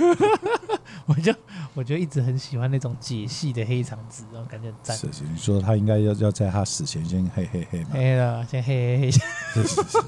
[1.08, 1.34] 我就
[1.78, 4.98] 我就一直很喜欢那种解析的黑长直，然后感觉很赞。
[4.98, 7.90] 是是，你说他应该要要在他死前先嘿嘿嘿嘛？
[7.94, 9.12] 黑了，先嘿嘿嘿。
[9.12, 9.20] 是
[9.62, 10.00] 是是是。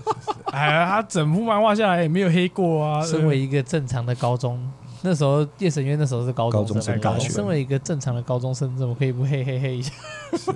[0.45, 3.05] 哎呀，他整幅漫画下来也没有黑过啊。
[3.05, 4.59] 身为一个正常的高中。
[5.03, 9.93] 那时候夜神月那时候是高中生，高中生身为一个正常的高中生，怎么可以不嘿嘿嘿一下？
[10.31, 10.53] 是是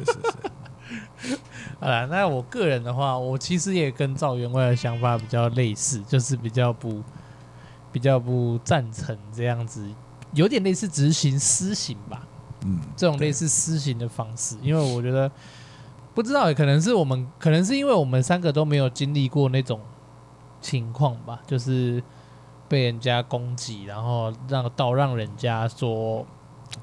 [1.26, 1.38] 是。
[1.80, 7.04] 好了，那我个人的话，我其实也跟赵员外的想法比较类似，就是比较不
[7.92, 9.88] 比较不赞成这样子，
[10.34, 12.28] 有点类似执行私刑吧。
[12.66, 15.32] 嗯，这种类似私刑的方式，因为我觉得
[16.14, 19.80] 不知道，可能是我们，可能是因为我们三个都没有经历过那种
[20.62, 22.04] 情况吧，就是。
[22.70, 26.26] 被人家攻击，然后让到让人家说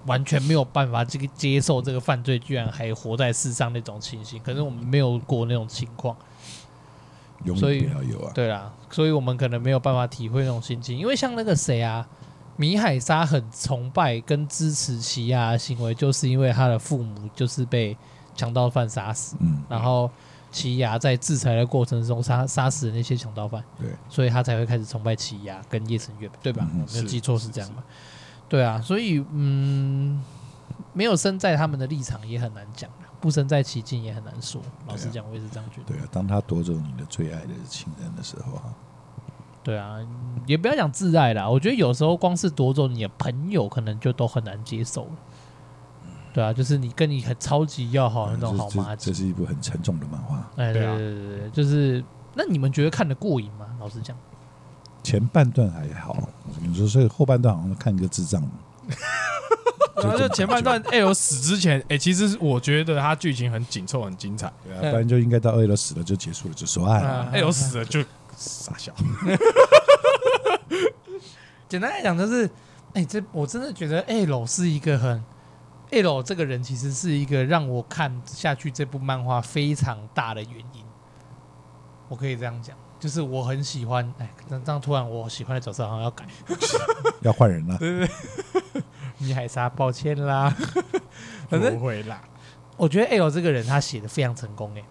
[0.07, 6.17] 完全没有办法这个接受这个犯罪，居然还活在世上那种情形，可是我们没有过那种情况，
[7.57, 12.07] 所以有啊，对啦，所以我们可能没有办法体会那种心情，因为像那个谁啊，
[12.61, 17.97] 米海沙很崇拜跟支持奇亚的行为，就是因为他的父母就是被
[18.37, 20.11] 强盗犯杀死，嗯，然后。
[20.53, 26.69] 奇亚在制裁的过程中杀杀死了那些强盗犯，对，所以他才会开始崇拜奇亚跟叶神月，对吧？
[26.75, 27.85] 嗯、我没有记错是这样吧？
[28.49, 30.21] 对啊，所以嗯，
[30.93, 34.61] 没有身在他们的立场也很难讲，不身在其境也很难说。
[34.89, 35.95] 老实讲，我也是这样觉得。
[35.95, 38.75] 对啊，当他夺走你的最爱的亲人的时候啊，
[39.63, 39.99] 对啊，
[40.47, 45.11] 也不要讲自爱啦，我觉得有时候光是夺走你的朋友，可能就都很难接受了。
[46.33, 49.11] 对啊，就是你跟你很超级要好的那种好麻吉。
[49.11, 50.37] 这是一部很沉重的漫画。
[50.57, 52.03] 哎，对对对对，就是
[52.35, 53.67] 那你们觉得看得过瘾吗？
[53.79, 54.17] 老实讲，
[55.03, 56.17] 前半段还好，
[56.61, 58.43] 你说所以后半段好像看一个智障。
[59.97, 64.51] 然后就前半段 L 死之前，哎，其实我觉得他剧情很紧凑，很精彩。
[64.65, 67.29] 对啊，不然就应该到 L 死了就结束了，就说爱了。
[67.33, 68.03] L 死了就
[68.37, 68.93] 傻笑。
[71.69, 72.49] 简单来讲，就是
[72.95, 75.23] 哎，这我真的觉得 L 是一个很。
[75.93, 80.85] L 这个人其实是一个让我看下去这部漫画非常大的原因，
[82.09, 86.25] 我可以这样讲，就是我很喜欢，哎，这样突然我喜欢的角色好像要改，
[87.23, 88.09] 要换人了，对 对
[88.73, 88.83] 对，
[89.19, 90.55] 米海沙，抱歉啦，
[91.49, 92.23] 反正不会啦，
[92.77, 94.85] 我觉得 L 这个人他写的非常成功，哎，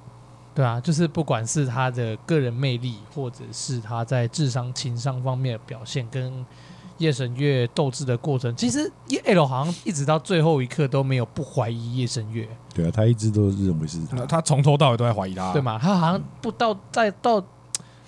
[0.54, 6.46] 对啊，就是不管是他的个人魅力，或者是他在智商、情商方面的表现，跟
[6.98, 8.92] 夜神月斗智的过程，其实
[9.24, 12.46] L 好像一直到最后一刻都没有不怀疑夜神月。
[12.74, 15.80] 对啊，他一直都认为是他，他从头到尾都在怀疑他，对吗？
[15.82, 17.42] 他好像不到在到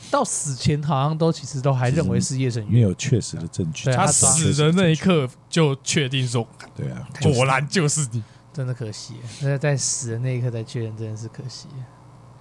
[0.09, 3.89] 到死前，好像都其实都还认为是夜神月，没有确实的证据。
[3.93, 8.21] 他死的那一刻就确定说，对啊，果然就是你。
[8.53, 11.69] 真的可惜，那在死的那一刻才确认，真的是可惜。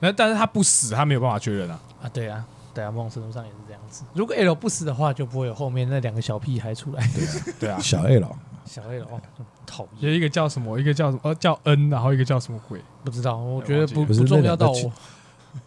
[0.01, 1.81] 那但是他不死，他没有办法确认啊。
[2.03, 2.45] 啊，对啊。
[2.73, 4.05] 对啊，某种程度上也是这样子。
[4.15, 7.05] 如果 L 不死的话，就不会有后面那两个小屁孩出来。
[7.09, 9.21] 对啊，对啊， 小 L，小 L 哦，
[9.67, 10.09] 讨厌。
[10.09, 13.37] 有一个叫什么，一个叫什么，呃，叫 N，然后一个叫什么鬼，不知道。
[13.37, 14.93] 我觉得不不重要到我。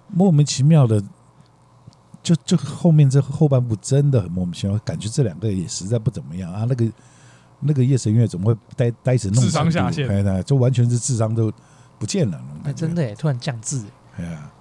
[0.08, 1.04] 莫名其妙的，
[2.24, 6.66] 就就后面这后半部真的很莫名其妙，感觉这两个也实在不怎么样啊。
[6.70, 6.86] 那个
[7.60, 10.44] 那个夜神月怎么会呆呆成那种智商下线？
[10.46, 11.52] 就完全是智商都
[12.00, 12.42] 不见了。
[12.64, 13.84] 哎，真的哎，突然降智。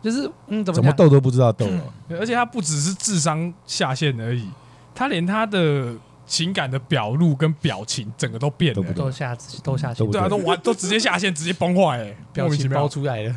[0.00, 1.82] 就是嗯，怎么怎么斗都不知道斗了，
[2.18, 4.48] 而且他不只是智商下线而已，
[4.94, 5.94] 他连他的
[6.26, 13.34] 情感的表露跟表情，整个都变了，都下都下线，对啊，都完 都直接下线，直接崩坏，哎，表情包出来了，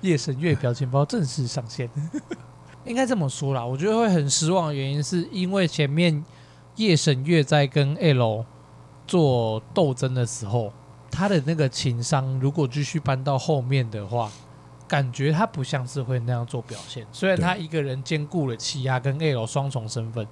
[0.00, 1.88] 夜神月表情包正式上线，
[2.84, 6.22] 应该这么说啦，我觉得会很失望的原因是因为前面
[6.76, 8.44] 夜神月在跟 L
[9.06, 10.72] 做斗争的时候，
[11.10, 14.30] 他的那个情商如果继续搬到后面的话。
[14.90, 20.26] 感觉他不像是会那样做表现，虽然他一个人兼顾了气压跟 L 双重身份，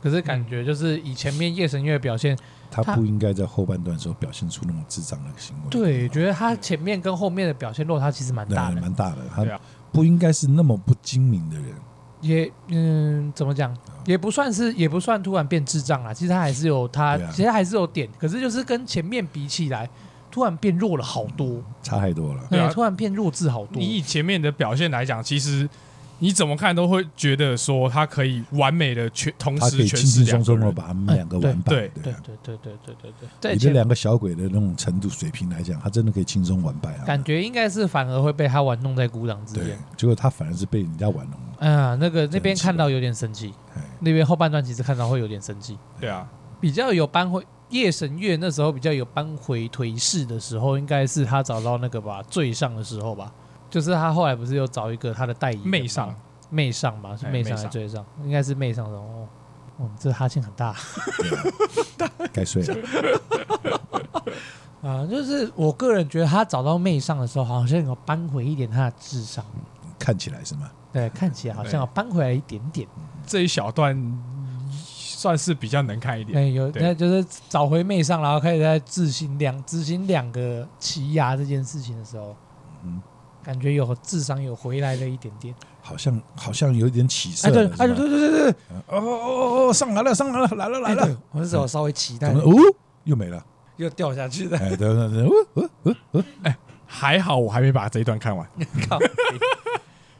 [0.00, 2.38] 可是感觉就是以前面夜神月的表现，
[2.70, 5.68] 他不应该在后半段的时候表现出那么智障的行为。
[5.68, 9.16] 对，觉得他前面跟后面的表现落差其实蛮大的，蛮大的。
[9.34, 9.44] 他
[9.90, 11.74] 不应该是那么不精明的人。
[12.20, 13.76] 也嗯，怎么讲？
[14.04, 16.14] 也不算是，也不算突然变智障啊。
[16.14, 19.90] 其实他还是有他，其实还是有点，可是就是跟前面比起来。
[20.36, 21.62] 突然变弱了好多。
[21.82, 22.46] 差太多了。
[22.50, 23.80] 对突然变弱智好多。
[23.80, 25.66] 以你前面的表现来讲其实
[26.18, 37.04] 你怎么看都会觉得说他可以完美的全同时全是轻松的把他们两个完败对对对对对对对对以这两个小鬼的那种程度水平来讲他真的可以轻松完败啊。
[37.06, 39.78] 感觉应该是反而会被他玩弄在鼓掌之间。
[39.96, 41.56] 结果他反而是被人家玩弄了。
[41.60, 43.54] 嗯那个那边看到有点生气。
[44.00, 45.78] 那边后半段其实看到会有点生气。
[45.98, 46.28] 对啊。
[46.60, 53.32] 比较有班会夜神月那时候比较有扳回颓势的时候，应该是他找到那个吧最上的时候吧。
[53.68, 56.14] 就是他后来不是又找一个他的代言妹上，
[56.50, 58.04] 妹上吧，是妹上还是最上？
[58.22, 59.28] 应该是妹上的哦。
[59.78, 60.74] 哦，这哈欠很大，
[62.32, 62.76] 该睡了。
[64.88, 69.44] 啊，就是我个人觉得他找到妹上的时候，好像有扳回一点他的智商。
[69.98, 70.70] 看起来是吗？
[70.92, 72.88] 对，看起来好像有扳回来一点点。
[73.26, 73.94] 这一小段
[75.16, 76.34] 算是比较能看一点。
[76.34, 82.36] 对，有那就是找回妹上，然后开始在执行两执行两个奇牙这件事情的时候，
[82.84, 83.00] 嗯。
[83.42, 87.46] 感觉有智商有回来了一点点，好像好像有一点起色。
[87.46, 88.50] 哎对，哎对对对对，
[88.88, 92.42] 哦哦哦，上来了上来了来了来了，我那时候稍微期待，哦，
[93.04, 93.40] 又没了，
[93.76, 94.58] 又掉下去了。
[94.58, 96.56] 哎对对对，哦哦哦哦，哎，
[96.88, 98.44] 还好我还没把这一段看完。
[98.90, 98.98] 靠，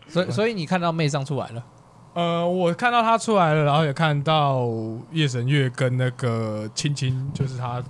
[0.06, 1.64] 所以所以你看到妹上出来了？
[2.16, 4.66] 呃，我看到他出来了，然后也看到
[5.12, 7.84] 夜神月跟那个青青，就是他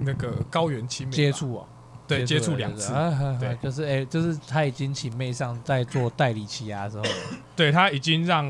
[0.00, 1.66] 那个高原青梅接触啊。
[2.06, 2.92] 对，接触两次，
[3.40, 7.04] 对，就是哎，就是他已经请妹上在做代理奇亚的时候，
[7.56, 8.44] 对，他已经让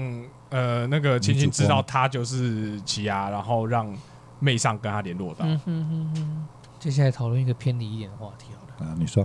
[0.51, 3.97] 呃那个青青知道他就是奇亚，然后让
[4.41, 5.47] 妹上跟他联络到。
[5.47, 6.49] 嗯哼哼哼。
[6.81, 8.91] 接下来讨论一个偏离一点的话题好了。
[8.91, 9.25] 啊，你说。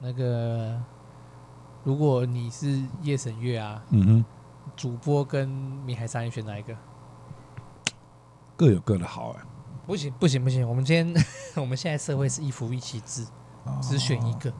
[0.00, 0.78] 那个，
[1.82, 4.24] 如果你是夜神月啊，嗯哼，
[4.80, 6.74] 主播跟米海沙，你选哪一个？
[8.56, 9.42] 各有各的好哎。
[9.86, 11.24] 不行不行不行，我们今天
[11.56, 13.26] 我们现在社会是一夫一妻制。
[13.82, 14.50] 只选一个，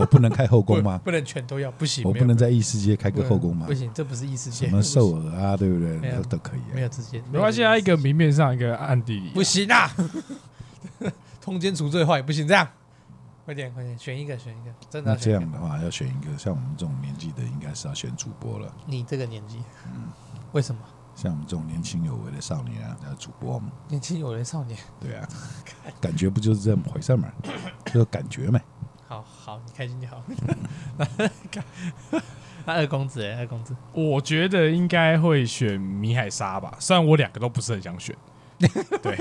[0.00, 0.98] 我不能开后宫吗？
[1.04, 2.02] 不能全都要，不行。
[2.02, 3.66] 我不能在异世界开个后宫吗？
[3.66, 4.66] 不行，这不是异世界。
[4.68, 6.22] 什么兽耳啊，对不对？
[6.30, 6.60] 都可以。
[6.72, 7.76] 没有之间，没关系啊。
[7.76, 9.28] 一个明面上，一个暗地里。
[9.34, 9.90] 不行啊！
[11.42, 12.66] 通奸除罪化也不行，这样。
[13.48, 14.70] 快点，快点，选一个，选一个。
[14.90, 15.10] 真的。
[15.10, 18.70] 那这样的话，要选一个像我们这种年纪的，应该是要选主播了。
[18.84, 20.08] 你这个年纪，嗯，
[20.52, 20.82] 为什么？
[21.14, 23.72] 像我们这种年轻有为的少年啊，要主播嘛。
[23.88, 24.78] 年轻有为少年。
[25.00, 25.26] 对啊，
[25.98, 27.32] 感觉不就是这么回事嘛？
[27.86, 28.60] 就感觉嘛。
[29.08, 30.22] 好好，你开心就好。
[32.66, 36.76] 那二公子，二公子，我觉得应该会选米海沙吧。
[36.78, 38.14] 虽然我两个都不是很想选，
[39.02, 39.18] 对，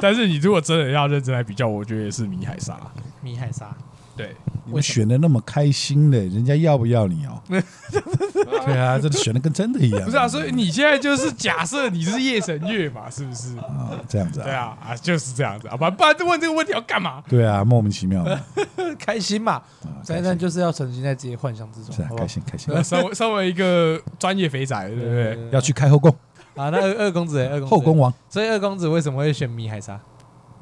[0.00, 2.78] 但是你如果真的要认真来比较，我觉得也是米海沙。
[3.20, 3.74] 米海沙。
[4.16, 7.40] 对，你们选的那么开心的，人家要不要你哦？
[7.48, 10.04] 对啊，这选的跟真的一样。
[10.04, 13.56] 不是啊，所以你现在就是假设你是夜神月嘛，是不是？
[13.56, 14.44] 啊，这样子啊。
[14.44, 17.22] 对啊，啊，就是这样子啊，不然不然问这个问题要干嘛？
[17.28, 18.38] 对啊，莫名其妙的，
[18.98, 19.62] 开心嘛。
[20.02, 22.84] 灾难就是要沉浸在自己幻想之中，是啊，开心开心。
[22.84, 25.48] 身为身为一个专业肥仔，对不对？
[25.50, 26.14] 要去开后宫
[26.60, 26.70] 啊？
[26.70, 28.12] 那二二公子，二公子后宫王。
[28.28, 29.98] 所以二公子为什么会选米海沙？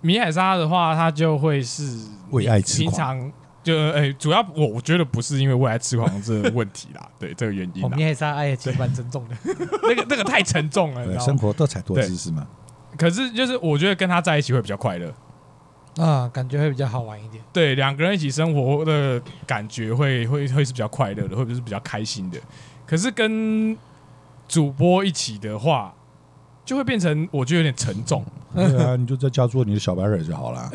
[0.01, 1.99] 米海沙的话，他就会是
[2.31, 3.33] 为爱痴狂。
[3.61, 7.91] 就哎、欸，主要我我觉得不是因为为爱痴狂这个问题啦， 对这个原因。
[7.91, 9.37] 米海沙爱也其实蛮沉重的，
[9.83, 12.47] 那个那个太沉重了，对生活多彩多姿是吗？
[12.97, 15.13] 可是就是我觉得跟他在一起会比较快乐
[15.99, 17.43] 啊，感觉会比较好玩一点。
[17.53, 22.39] 对，两个人一起生活的感觉会会会是比较快乐的，或者是比较开心的。
[22.87, 23.77] 可是跟
[24.49, 25.95] 主播一起的话，
[26.65, 28.25] 就会变成我觉得有点沉重。
[28.55, 30.71] 对啊，你就在家做你的小白脸就好了。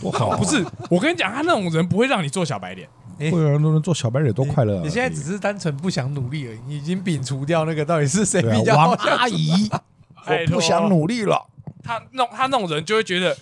[0.00, 0.36] 多好、啊！
[0.36, 2.88] 不是，我跟你讲，他那种人不会让你做小白脸，
[3.18, 4.82] 会有人都能做小白脸，多快乐、啊！
[4.82, 8.88] 你现在只是单纯不想努力而已，你已经摒除掉那个到底是谁比较好。
[8.88, 9.68] 王阿姨，
[10.26, 11.48] 我不想努力了。
[11.84, 13.36] 他那他那种人就会觉得，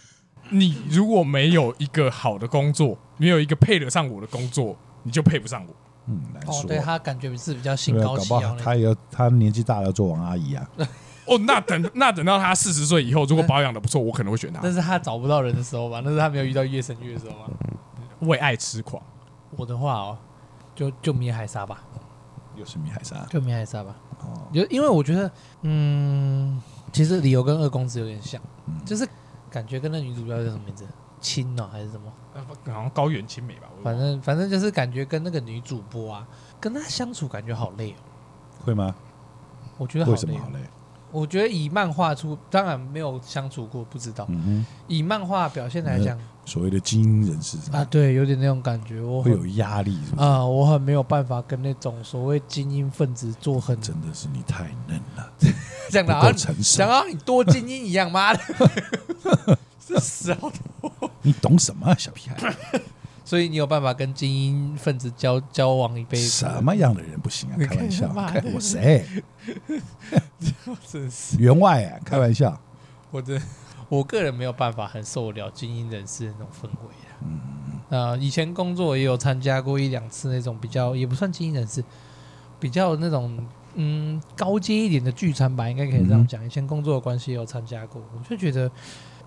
[0.51, 5.75] 你如果没有一个好的工作，没有一个配得上我的工作，你就配不上我。
[6.11, 6.55] 嗯，难说。
[6.57, 8.61] 哦、对他感觉是比较心高气傲、那个。
[8.61, 10.69] 他也他年纪大了要做王阿姨啊。
[11.27, 14.59] 哦，那等那等到他四十岁以后，如果保养的不错，我可能会选他。
[14.61, 16.01] 但是他找不到人的时候吧？
[16.05, 17.45] 那是他没有遇到夜神月的时候吗？
[18.21, 19.01] 为爱痴狂。
[19.57, 20.19] 我的话哦，
[20.75, 21.85] 就就米海沙吧。
[22.57, 23.95] 又是米海沙，就米海沙吧。
[24.21, 25.31] 哦，就因为我觉得，
[25.63, 26.61] 嗯，
[26.93, 29.09] 其实理由跟二公子有点像，嗯、就是
[29.49, 30.85] 感觉跟那女主角叫什么名字？
[31.21, 32.13] 青呢、喔、还是什么？
[32.67, 33.69] 好像高原青梅吧。
[33.83, 36.27] 反正反正就是感觉跟那个女主播啊，
[36.59, 37.97] 跟她相处感觉好累哦。
[38.65, 38.95] 会吗？
[39.79, 40.15] 我觉得好累。
[40.15, 40.59] 为什么好累？
[41.13, 44.25] 我觉得以漫画出，当然没有相处过，不知道。
[44.29, 53.81] 嗯，以漫画表现来讲，所谓的精英人士啊，对，有点那种感觉，我会有压力是不是啊，我很没有办法跟那种所谓精英分子做很。
[53.81, 55.33] 真的是你太嫩了，
[55.91, 58.41] 讲的啊，想要你多精英一样，妈的，
[61.23, 62.55] 你懂什么，小屁孩？
[63.25, 66.27] 所以你有办法跟精英分子交交往一辈子？
[66.27, 67.57] 什么样的人不行啊？
[67.59, 69.07] 开玩笑，开我谁？
[70.89, 72.01] 真是员外啊！
[72.05, 72.59] 开玩笑，
[73.13, 73.41] 我的
[73.89, 77.15] 我个人没有办法很受得了精英人士的那种氛围啊。
[77.23, 77.41] 嗯
[77.91, 81.85] 啊，以前工作也有参加过一两次那种比较也不算精英人士，
[82.59, 83.39] 比较那种
[83.75, 86.43] 嗯高阶一点的聚餐吧，应该可以这样讲。
[86.43, 88.71] 嗯、以前工作的关系也有参加过，我就觉得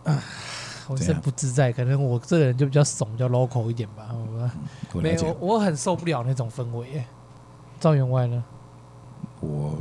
[0.06, 0.24] 啊。
[0.90, 4.10] 我是不自在，可能我这个人就比较怂，比较 local 一点吧。
[4.94, 7.02] 我没有，我很受不了那种氛围。
[7.80, 8.44] 赵员外呢？
[9.40, 9.78] 我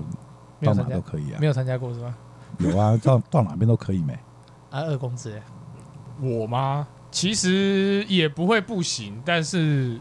[0.60, 2.14] 到哪都可以啊，没有参加过是吧？
[2.58, 4.12] 有啊， 到到哪边都可以没。
[4.70, 5.42] 啊，二公子，
[6.20, 6.86] 我吗？
[7.10, 10.00] 其实也不会不行，但是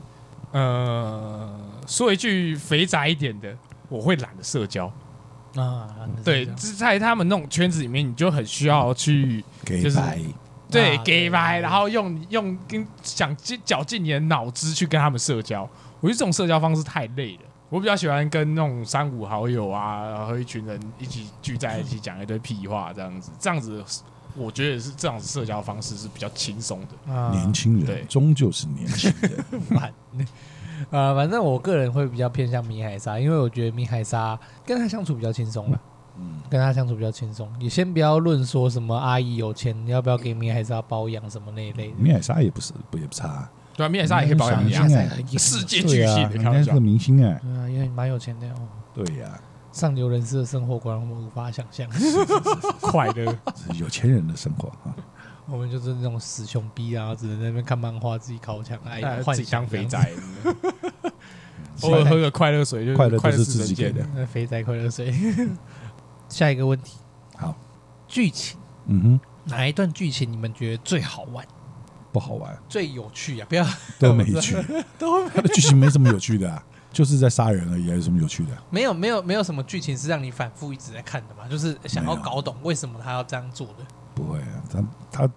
[0.52, 3.58] 呃，说一句肥宅一点的，
[3.90, 4.92] 我会懒得社交
[5.56, 5.88] 啊。
[6.24, 10.00] 对，就是在他们那种圈子里面，你就很需要去，就是。
[10.70, 17.42] 对，给白，然后用用跟想尽绞尽你的脑汁去跟他们社交，我觉得这种社交方式太累了。
[17.68, 23.84] 我比较喜欢跟那种三五好友啊，然后一群人一起聚在一起讲一堆屁话，这样子，这样子，
[24.34, 27.14] 我觉得是这样子社交方式是比较轻松的。
[27.14, 29.44] 啊、年轻人，对，终究是年轻人。
[30.90, 35.80] 呃，反正我个人会比较偏向米海沙，因为我觉得米海沙跟他相处比较轻松了。
[36.50, 41.96] 跟他相处比较轻松，你先不要论说什么阿姨有钱，你要不要给米海沙包养什么那一类的。
[41.98, 44.86] 米海沙也不是不也不差，对啊，米海沙也可以包养你啊，
[45.40, 48.68] 世界巨星，人家是个明星哎，对啊，也蛮有钱的哦。
[48.94, 49.40] 对呀，
[49.72, 51.90] 上流人士的生活果然我们无法想象，
[52.82, 53.34] 快乐，
[53.80, 54.94] 有钱人的生活啊。
[55.52, 60.12] 我们就是那种死穷逼啊，只能在那边看漫画，自己靠墙，哎，自己当肥宅，
[61.82, 65.14] 偶尔喝个快乐水，就快乐都是自己给的，那肥宅快乐水。
[66.30, 66.98] 下一个问题，
[67.36, 67.54] 好，
[68.08, 71.46] 剧情，嗯哼，哪一段剧情你们觉得最好玩？
[72.14, 73.46] 不好玩，最有趣啊！
[73.50, 73.66] 不要
[74.00, 74.56] 都没趣，
[74.98, 78.52] 都他的剧情没什么有趣的啊，就是在杀人而已，还有什么有趣的？
[78.70, 81.48] 没有，没有，没有什么剧情是让你反复一直在看的嘛？
[81.50, 83.86] 就是想要搞懂为什么他要这样做的。
[84.14, 85.30] 不会啊，他他，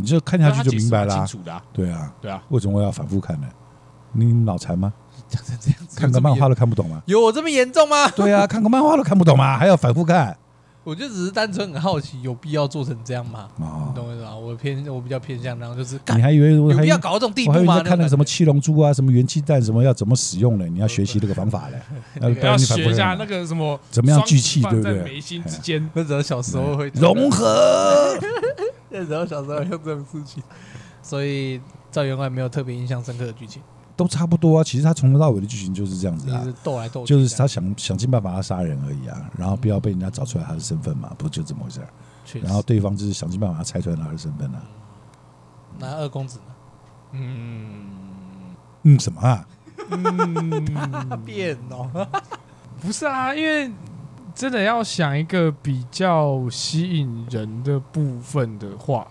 [0.00, 3.46] 你就看下去就明白了，清楚的，对啊，对啊，为什么我要反复看呢？
[4.12, 4.92] 你脑残吗？
[5.28, 7.02] 讲成这样子，看个漫画都看不懂吗？
[7.06, 8.08] 有我这么严重吗？
[8.10, 9.56] 对啊，看个漫画都看不懂吗？
[9.56, 10.36] 还要反复看？
[10.82, 13.48] 我就只是单纯很好奇，有必要做成这样吗？
[13.58, 14.34] 你懂我意思吗？
[14.34, 17.60] 我偏我比较偏向然后，就是你还以为有必要搞到这种地步吗？
[17.66, 20.66] 我还看那个什么七龙珠啊，什么元气弹，什么要怎么使用呢？
[20.66, 21.78] 你要学习这个方法嘞，
[22.42, 25.02] 要学一下那个什么怎么样聚气，对不对？
[25.02, 28.18] 眉心之间，那时候小时候会融合，
[28.90, 30.42] 那时候小时候用这种事情，
[31.02, 33.62] 所以赵员外没有特别印象深刻的剧情。
[33.96, 41.80] 都差不多啊，其实他从头到尾的剧情就是这样子啊，斗来斗去，就是他想想尽办法要杀人而已啊，然后不要被人家找出来他的身份嘛，不就这么回事？
[42.40, 44.62] 然后对方就是想尽办法要猜出来他的身份啊。
[45.78, 46.44] 那二公子呢？
[47.12, 47.84] 嗯
[48.84, 49.46] 嗯，什么啊？
[51.26, 51.90] 变哦，
[52.80, 53.70] 不是啊，因为
[54.34, 59.06] 真的要想一个比较吸引人的部分的话，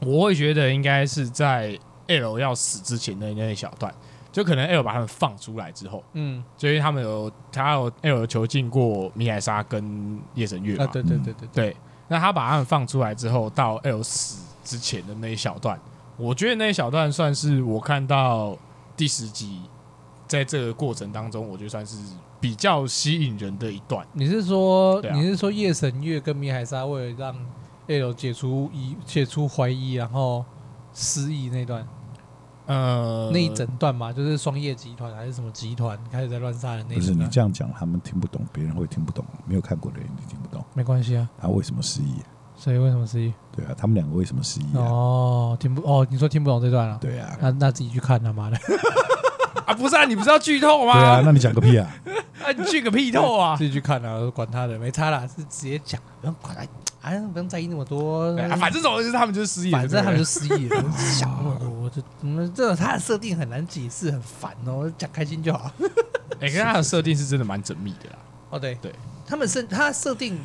[0.00, 3.92] 我会觉得应该是在 L 要死之前的那一小段。
[4.32, 11.76] 就可能 L 把他们放出来之后，嗯，就因为他们有他有 L 囚禁过米海莎跟夜神月嘛，对对对对对。
[12.08, 15.78] 那他把他们放出来之后，到 L 死之前的那一小段，
[16.16, 18.58] 我觉得那一小段算是我看到
[18.96, 19.62] 第十集，
[20.26, 21.96] 在这个过程当中，我觉得算是
[22.44, 24.06] 比较吸引人的一段。
[24.12, 27.34] 你是说，你是说夜神月跟米海莎为了让
[27.86, 30.44] L 解除疑解除怀疑，然后
[30.92, 31.88] 失忆那段？
[32.66, 36.96] 呃，那一整段嘛，就是双叶集团还是什么集团开始在乱杀人那？
[36.96, 40.62] 不是你这样讲，他们听不懂，别人会听不懂，没有看过的人你听不懂。
[40.74, 41.26] 没关系啊。
[41.40, 42.16] 他为什么失忆？
[42.54, 43.32] 所以为什么失忆？
[43.56, 44.76] 对啊，他们两个为什么失忆？
[44.76, 46.98] 哦，听不哦，你说听不懂这段啊？
[47.00, 48.56] 对啊，那那自己去看他妈的
[49.64, 49.72] 啊！
[49.72, 50.92] 不是啊，你不是要剧透吗？
[50.92, 51.90] 对啊，那你讲个屁啊！
[52.54, 53.56] 啊，你去个屁透啊！
[53.58, 56.62] 自己去看啊，管他的，没差啦，是直接讲，不用管他。
[57.02, 58.34] 哎，不用在意那么多。
[58.58, 60.84] 反正总之他们就是失忆，反正他们就失忆了。
[60.98, 64.90] 想那么多，就嗯，这种他的设定很难解释，很烦哦。
[64.96, 65.70] 讲开心就好。
[66.40, 68.16] 哎，可是他的设定是真的蛮缜密的啦。
[68.48, 68.90] 哦，对对，
[69.26, 70.38] 他们设他设定，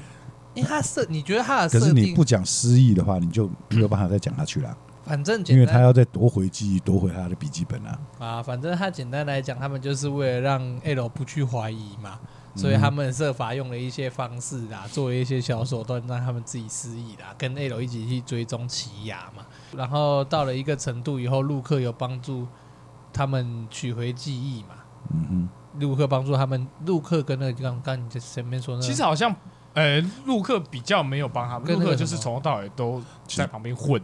[0.54, 4.78] 因为他设，你觉得他的设定，可是你不讲失忆的话，你就没有办法再讲下去了。
[5.10, 8.00] 反正因为他要再夺回记忆，夺回他的笔记本啊。
[8.20, 12.20] 啊，反正他简单来讲，他们就是为了让 L 不去怀疑嘛。
[12.56, 19.46] 所以他们设法用了一些方式啊，做了一些小手段，让他们自己失忆啦，跟 L 一起去追踪奇犽嘛。
[19.76, 22.48] 然后到了一个程度以后，陆克有帮助
[23.12, 24.76] 他们取回记忆嘛。
[25.12, 29.34] 嗯哼，陆克帮助他们，陆克跟那个刚刚你在前面说那个，其实好像，
[29.74, 34.02] 呃，陆克比较没有帮他们，陆克就是从头到尾都在旁边混。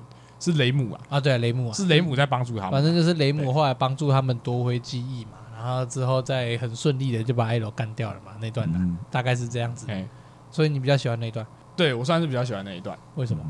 [0.51, 9.87] 是雷姆啊啊，对，雷姆啊，是雷姆在帮助他们，反正就是雷姆后来帮助他们夺回记忆嘛，然后之后再很顺利的就把艾罗干掉了嘛，那段的、嗯、大概是这样子。
[10.51, 11.45] 所以你比较喜欢那一段？
[11.75, 12.97] 对，我算是比较喜欢那一段。
[13.15, 13.43] 为什么？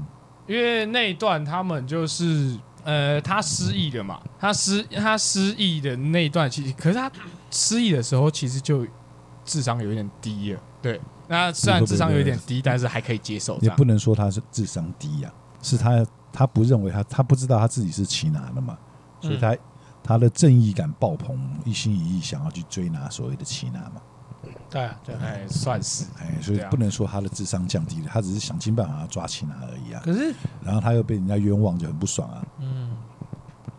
[0.48, 7.12] 因为那一段他们就是呃，他失忆了嘛，他失他失忆的那一段，其实可是他
[7.52, 8.86] 失忆的时候其实就
[9.44, 10.60] 智商有一点低了。
[10.82, 13.58] 对，那虽然智商有一点低，但是还可以接受。
[13.62, 16.06] 也不能说他是智商低呀、啊，是他
[16.36, 18.78] 他不认为他他不知道他自己是奇拿的嘛，
[19.22, 19.60] 所以他、嗯、
[20.04, 24.02] 他的正义感爆棚，一心一意想要去追拿所谓的奇拿嘛。
[24.70, 30.02] 对啊，对，哎，算是哎，所以不能说他的智商降低了，他只是想尽办法要抓齐拿而已啊。
[30.04, 32.46] 可是，然后他又被人家冤枉，就很不爽啊。
[32.60, 32.98] 嗯，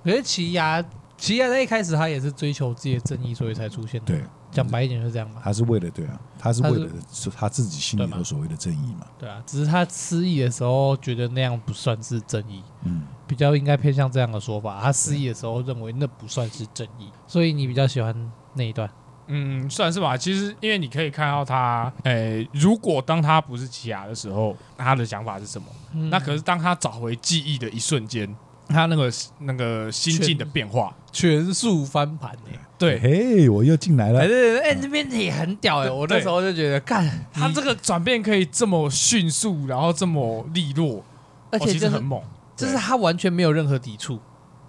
[0.03, 0.83] 可是奇犽，
[1.17, 4.07] 奇犽在一开始他也是追求自己的正义，所以才出现的。
[4.07, 5.41] 对，讲白一点就是这样嘛。
[5.43, 6.89] 他是为了对啊，他是为了
[7.35, 9.07] 他自己心里头所谓的正义嘛。
[9.19, 14.81] 对啊，只是他失忆的时候觉得那样不算是正义，嗯，比较应该偏向这样的说法。
[14.81, 18.15] 他失忆的时候认为那不算是正义，所以你比较喜欢
[18.55, 18.89] 那一段。
[19.29, 20.17] 嗯，算是吧。
[20.17, 25.67] 其实，因为你可以看到他，诶、欸，如果当他不是奇犽的时候，他的想法是什么？
[25.95, 28.33] 嗯、那可是当他找回记忆的一瞬间，
[28.69, 32.59] 他那个那个心境的变化，全速翻盘哎！
[32.79, 34.21] 对，嘿，我又进来了。
[34.21, 34.27] 哎，
[34.63, 35.91] 哎，这边也很屌哎！
[35.91, 41.05] 我那时候就觉得，干，他这个转变可以这么迅速，然后这么利落，
[41.51, 42.23] 而且、就是哦、很猛，
[42.57, 44.21] 就是他完全没有任何抵触。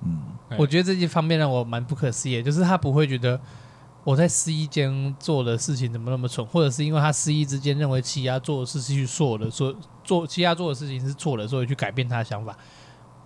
[0.06, 0.20] 嗯，
[0.58, 3.40] 我觉得这些方面让我蛮不可思议，就是他不会觉得。
[4.04, 6.46] 我在失忆间做的事情怎么那么蠢？
[6.48, 12.56] 或者是因为他失忆之间认为奇犽做的事情是错的，所做奇犽做的事情是错的，所以去改变他的想法？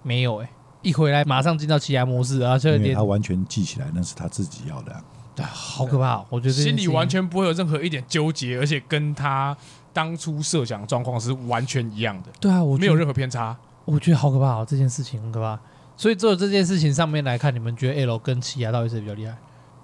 [0.01, 0.51] 没有哎、欸，
[0.81, 5.03] 一回来马上进到奇犽模式，而且他完全记起来那是他自己要的、啊，
[5.35, 6.23] 对，好可怕！
[6.29, 9.55] 我觉得心里完全不会有任何一点纠结，而且跟他
[9.93, 12.29] 当初设想状况是完全一样的。
[12.39, 13.55] 对啊，我没有任何偏差。
[13.85, 15.59] 我觉得好可怕哦，这件事情很可怕。
[15.97, 19.37] 所以做这件事情上面来看，你们觉得 L 跟奇犽到底谁比较厉害？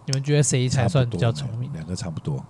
[0.05, 1.71] 你们觉得谁才算比较聪明？
[1.73, 2.43] 两个差不多。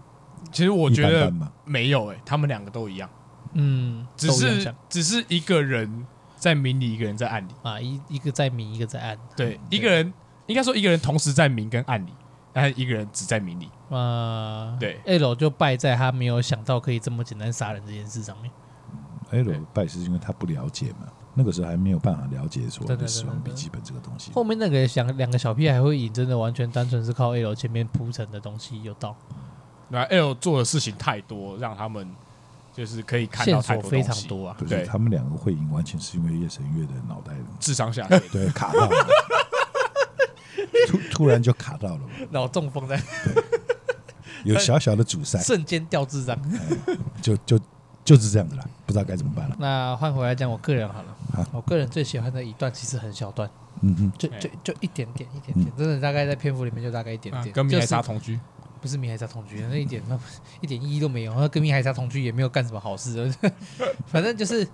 [0.52, 1.34] 其实我觉得
[1.66, 3.10] 没有诶、欸，他们两个都一样。
[3.54, 6.06] 嗯，只是只是一个人
[6.38, 9.18] 在明里，一个人在暗里啊，一一个在明，一个在暗。
[9.36, 10.14] 对，一个人
[10.46, 12.14] 应该说一个人同时在明跟暗里，
[12.54, 13.70] 但是一个人只在明里。
[13.90, 18.52] 啊，对，L 就败在他没有想到可以这么简单杀人这件事上面。
[19.32, 21.08] L 败是因为他不了解嘛。
[21.40, 24.32] 那个时候还没有办法了解所谓的死亡笔记本这个东西。
[24.32, 29.16] 后面那个想两个小屁孩会赢，真的完全单纯是靠 L 前面铺陈的东西有到。
[29.90, 32.10] 那 L 做的事情太多，让他们
[32.78, 34.56] 就是可以看到太多东西，非常多啊。
[34.58, 39.08] 不是，他们两个会赢，完全是因为夜神月的脑袋智商下跌，对，卡到了，
[40.88, 43.02] 突突然就卡到了，脑中风在，
[44.46, 46.40] 有小小的阻塞，瞬间掉智商，
[47.22, 47.60] 就就。
[48.08, 49.56] 就是这样子了，不知道该怎么办了。
[49.60, 53.50] 那换回来讲我个人好了，啊、我个人最喜欢的一段其实很小段，
[53.82, 57.50] 嗯哼，就就就一点点，一点点，嗯、真的大概在篇幅里面就大概一点点。
[57.50, 58.40] 啊、跟米莱莎同居，
[58.78, 60.20] 不是米海莎同居，那一点那
[60.62, 61.34] 一点意义都没有。
[61.36, 63.34] 那跟米海莎同居也没有干什么好事，
[64.08, 64.68] 反正就是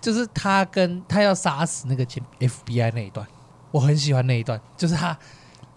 [0.00, 3.26] 就是他跟他要杀死那个前 FBI 那一段，
[3.70, 5.18] 我很喜欢那一段，就是他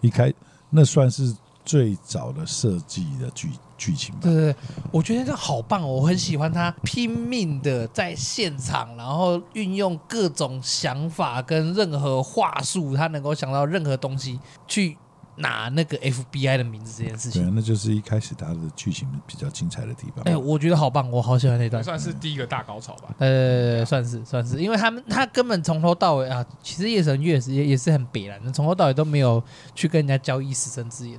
[0.00, 0.32] 一开
[0.70, 1.34] 那算是
[1.64, 3.50] 最早的设计的剧。
[3.78, 4.56] 剧情吧，对对对，
[4.90, 5.86] 我觉得这好棒哦！
[5.86, 14.96] 我很喜欢他拼命的在现场，然后运用各种想法跟任何话术，他能够想到任何东西去
[15.36, 17.42] 拿那个 FBI 的名字这件事情。
[17.42, 20.24] 对，那就是一开始他的剧情比较精彩的地方。
[20.24, 23.14] 哎，我觉得好棒，我好喜欢那段，算是第一个大高潮吧。
[23.18, 29.42] 呃，算是算是，因为他们他根本从头到尾啊，其实夜神月是也也是很别的，从头到尾都没有
[29.74, 31.18] 去跟人家交易死神之眼。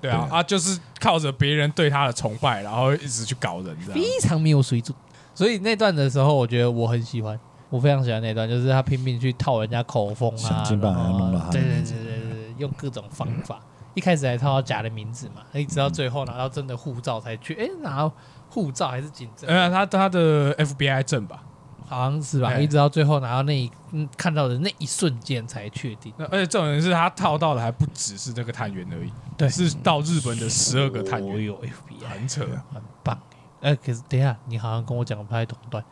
[0.00, 4.94] 对啊，他就是靠着别人对他的崇拜，然后一直去搞人，非常没有水准。
[5.34, 7.40] 所以那段的时候，我觉得我很喜欢，
[7.70, 11.50] 我非常喜欢那段，就是他拼命去套人家口风啊，想尽办法弄到他。
[11.50, 12.13] 对对对对对，
[12.58, 13.60] 用各种方法。
[13.94, 18.12] 一开始还套到假的名字嘛，一直到最后拿到真的护照才去，哎，拿到
[18.48, 19.48] 护照还是警证？
[19.48, 21.42] 呃，他他的 FBI 证吧。
[21.86, 26.12] 好像是吧，一直到最后拿到那一嗯看到的那一瞬间才确定。
[26.18, 31.44] 而且这种人是他套到的，还不只是这个探员而已，对，是到日本的十二个探员。
[31.44, 32.40] 有 FBI，很扯，
[32.72, 33.16] 很棒。
[33.60, 35.84] 哎，可是等一下，你好像跟我讲的不太同段。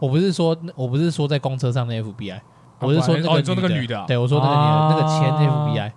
[0.00, 2.40] 我不是说，我不是说在公车上的 FBI，
[2.80, 4.04] 我是说那个那个女的。
[4.08, 5.92] 对，我说那个女的，那个前 FBI。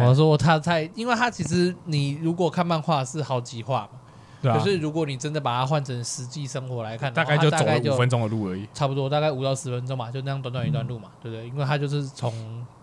[0.00, 3.98] 我说他在，因为他其实你如果看漫画是好几话嘛。
[4.42, 11.46] 可是如果你真的把它换成实际生活来看，大概就走了五分钟的路而已，差不多大概五到十分钟嘛，就那样短短一段路嘛，对不对？
[11.46, 12.34] 因为他就是从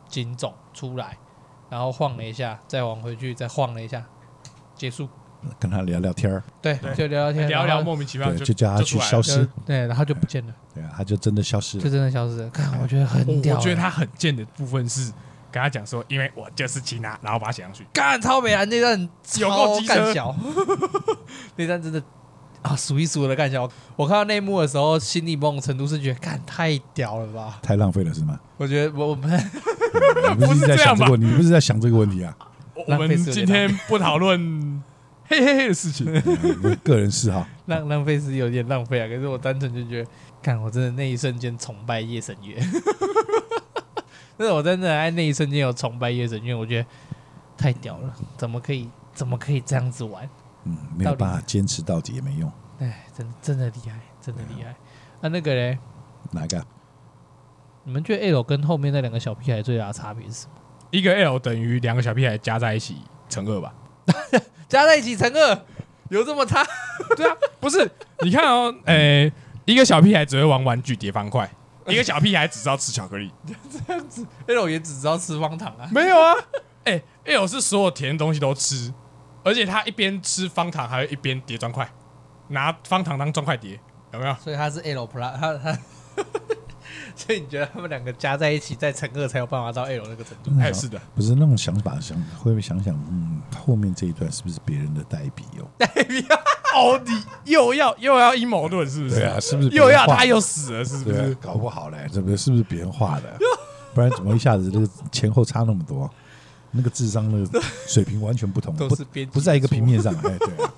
[0.08, 1.18] 警总出来，
[1.70, 4.06] 然后晃了一下，再往回去，再晃了一下，
[4.74, 5.10] 结束，
[5.60, 12.50] 跟他聊聊天儿，对，就聊聊天，聊聊莫名其妙，就叫他去消失，对，然后就不见了，对啊，他就真的消失了，就真的消失了。
[12.52, 15.12] 看，我觉得很屌，我觉得他很贱的部分是
[15.52, 17.86] 跟他讲说，因为我就是吉娜，然后把他写上去。
[17.94, 20.36] 干超美啊，那段有够干小，
[21.58, 22.02] 那段真的
[22.62, 23.70] 啊数一数的干小。
[23.96, 28.40] 我看到内幕的时候，心里某种程度是觉得，干太屌了吧，太浪费了是吗？
[28.58, 29.30] 我觉得我我们
[30.38, 32.36] 你不是在想这个，你不是在想这个问题啊？
[32.88, 34.82] 我们今天不讨论。
[35.32, 36.08] 嘿嘿嘿的事情，
[36.84, 39.08] 个人嗜好，浪浪费是有点浪费啊。
[39.08, 40.10] 可是我单纯就觉得，
[40.42, 42.60] 看我真的那一瞬间崇拜夜神月，
[44.40, 46.88] 但是我真的在那一瞬间有崇拜夜神因为，我觉得
[47.58, 50.28] 太屌了，怎么可以怎么可以这样子玩？
[50.64, 52.50] 嗯，没有办法坚持到底也没用。
[52.80, 54.74] 哎，真真的厉害，真的厉害。
[55.20, 55.78] 那那个嘞？
[56.32, 56.66] 哪一个？
[57.84, 60.54] 你们觉得 L 跟后面那两个小屁孩最大的差别是什么？
[60.92, 62.96] 一个 L 等于两个小屁孩加在一起
[63.28, 63.74] 乘二吧。
[64.70, 65.62] 加在一起乘二，
[66.10, 66.66] 有这么差？
[67.18, 69.34] 对啊，不是，你看哦，诶、欸，
[69.66, 71.50] 一个小屁孩只会玩玩具叠方块，
[71.90, 73.32] 一个小屁孩只知道吃巧克力，
[73.88, 75.90] 这样子，L 也只知道吃方糖啊？
[75.92, 76.34] 没有啊，
[76.86, 78.94] 哎、欸、L 是所有甜的东西都吃，
[79.44, 81.90] 而且他一边吃方糖，还会一边叠砖块，
[82.50, 83.80] 拿方糖当砖块叠，
[84.14, 84.34] 有没有？
[84.36, 85.80] 所以他是 L plus，他他。
[87.26, 90.52] 所以你觉得他们两个加在一起再乘二才有办法到 L 那个程度？
[90.60, 95.68] 哎，是的，不是那种想法，想会不会想想，嗯，后面这一段是不是别人的代笔哦？
[95.78, 96.38] 代笔啊！
[96.76, 99.16] 哦，你又要又要阴谋论是不是？
[99.16, 101.36] 对啊，是不是 又要他又死了是不是？
[101.36, 103.38] 搞不好嘞，这不是不是别人画的？
[103.94, 106.10] 不然怎么一下子这个前后差那么多？
[106.72, 110.14] 那个智商的水平完全不同，都是编不在一个平面上。
[110.14, 110.72] 哎，对啊，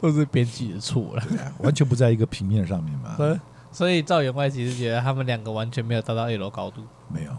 [0.00, 1.22] 都是编辑的错了，
[1.58, 3.16] 完全不在一个平面上面嘛。
[3.78, 7.30] 所以赵员外其实觉得他们两个完全没有达到 A 楼高度，没有，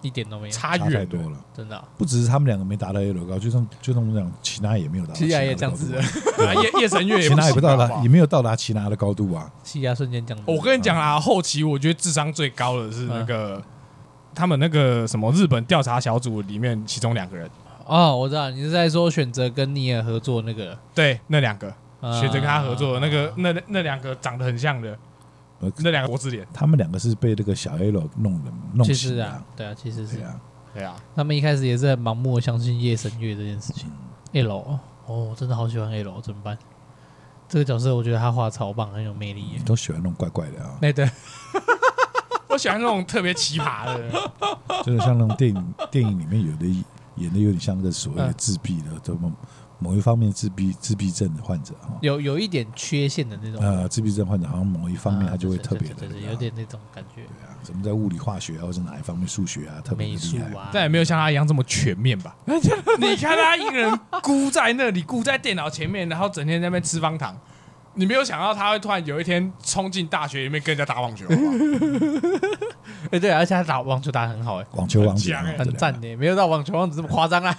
[0.00, 1.84] 一点都没有，差远太多了，真的。
[1.96, 9.50] 不只是他们两个没达到 A 楼高，就算就算我们讲其他也没有达到，其他也这样子，夜夜 神月其他也不到达，也没有到达其他的高度啊。
[9.64, 10.44] 气压瞬间降低。
[10.46, 13.60] 我跟你讲啊，后期我觉得智商最高的是那个
[14.36, 17.50] 他们那个什么日本调查小组里面其中两个人。
[17.86, 21.74] 哦，我知道你是在说选择跟尼尔合作那个，对，那两个。
[22.00, 24.96] 选择跟他合作的那个那那两个长得很像的。
[25.78, 29.26] 那两个国字脸，他们两个是被这个小 L 弄的，弄死的。
[29.26, 30.40] 啊，对啊，其实是啊，
[30.72, 30.94] 对啊。
[31.16, 33.90] 他们一开始也是很盲目的相信夜神月这件事情。
[34.32, 36.56] L 哦，真的好喜欢 L，怎么办？
[37.48, 39.42] 这个角色我觉得他画超棒，很有魅力。
[39.56, 40.76] 你都喜欢那种怪怪的啊？
[40.80, 41.10] 对对，
[42.48, 44.32] 我喜欢那种特别奇葩的，
[44.84, 46.66] 就是像那种电影电影里面有的
[47.16, 49.32] 演的有点像那个所谓的自闭的这么。
[49.80, 53.60] 某一方面自闭自闭症的患者哈，有有一点缺陷的那种。
[53.62, 57.22] 呃，自闭症患者好像某一方面他就会特别的，有点那种感觉。
[57.22, 60.70] 对啊，什么在物理化学啊，或者哪一方面数学啊，特别厉害啊。
[60.72, 62.34] 但也没有像他一样这么全面吧？
[62.46, 67.36] 你看他一个人孤在那里，孤在电脑前面，然后整天在那边吃方糖。
[67.98, 71.26] 你没有想到他会突然有一天冲进大学里面跟人家打网球。
[73.10, 77.54] 哎，对，而且他打网球打得很好，哎，网球王子很赞的，没有到网球王子这么夸张啊。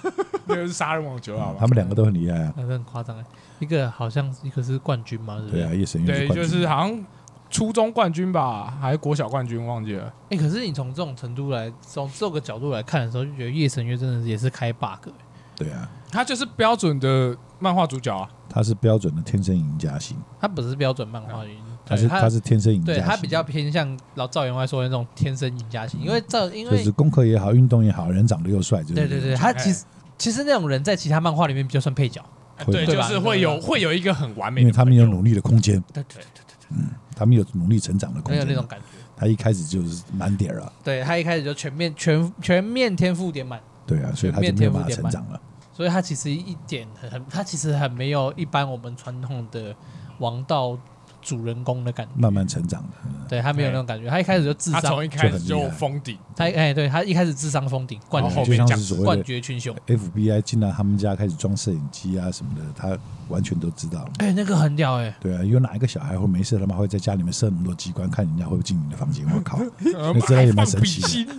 [0.45, 3.23] 那个是杀人网球啊， 他们两个都很厉害啊， 那很夸张哎。
[3.59, 7.05] 一个好像一个是冠军嘛，对啊，夜神月对，就是好像
[7.49, 10.11] 初中冠军吧，还是国小冠军，忘记了。
[10.29, 15.09] 哎，可是你从这种程度来，从这个角度来看的时候，就觉得夜神月真的也是开 bug。
[15.57, 21.51] 对啊，他就是标准的漫画主角啊，他是标准的天生赢家型，他不是标准漫画型，
[21.85, 29.85] 他是他是天生赢家型，对他比较偏向老赵员外说的那种天生赢家型，因为赵因为就是功课也好，运动也好，人长得又帅，对对对，他其实。
[30.17, 32.21] 其实那种人在其他漫画里面比较算配角，
[32.65, 38.85] 对，就是会有会有一个很完美，因为他们有努力的空间，对对对对，嗯，他们有努力成长的空间，没有那种感觉。
[39.15, 45.39] 他一开始就是满点了，对他一开始就全面全全面天赋点满，对啊，所以他就没有办法成长了。
[45.79, 49.73] 所以他其实一点很很，他其实很没有一般我们传统的
[50.17, 50.77] 王道。
[51.29, 52.89] 主人公的感觉，慢慢成长的，
[53.29, 64.09] 对他没有那种感觉，他一开始就智商，从一开始就封顶，他哎，对他一开始智商封顶，冠后面讲冠绝群雄，FBI 进到他们家开始装摄影机啊什么的，他完全都知道。
[64.17, 69.23] 哎，那个很屌哎，对啊，有哪一个小孩会没事他妈会在家里面设那么多机关，看人家会不会进你的房间？
[69.31, 71.33] 我靠，那 真的也蛮神奇的。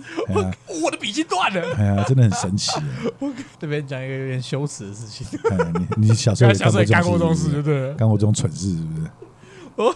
[0.81, 2.71] 我的笔芯断了，哎呀，真的很神奇。
[3.59, 5.27] 这边讲一个有点羞耻的事情，
[5.97, 7.93] 你你小时候也干过这种事，对不对？
[7.95, 9.11] 干过这种蠢事是不是？
[9.75, 9.95] 我。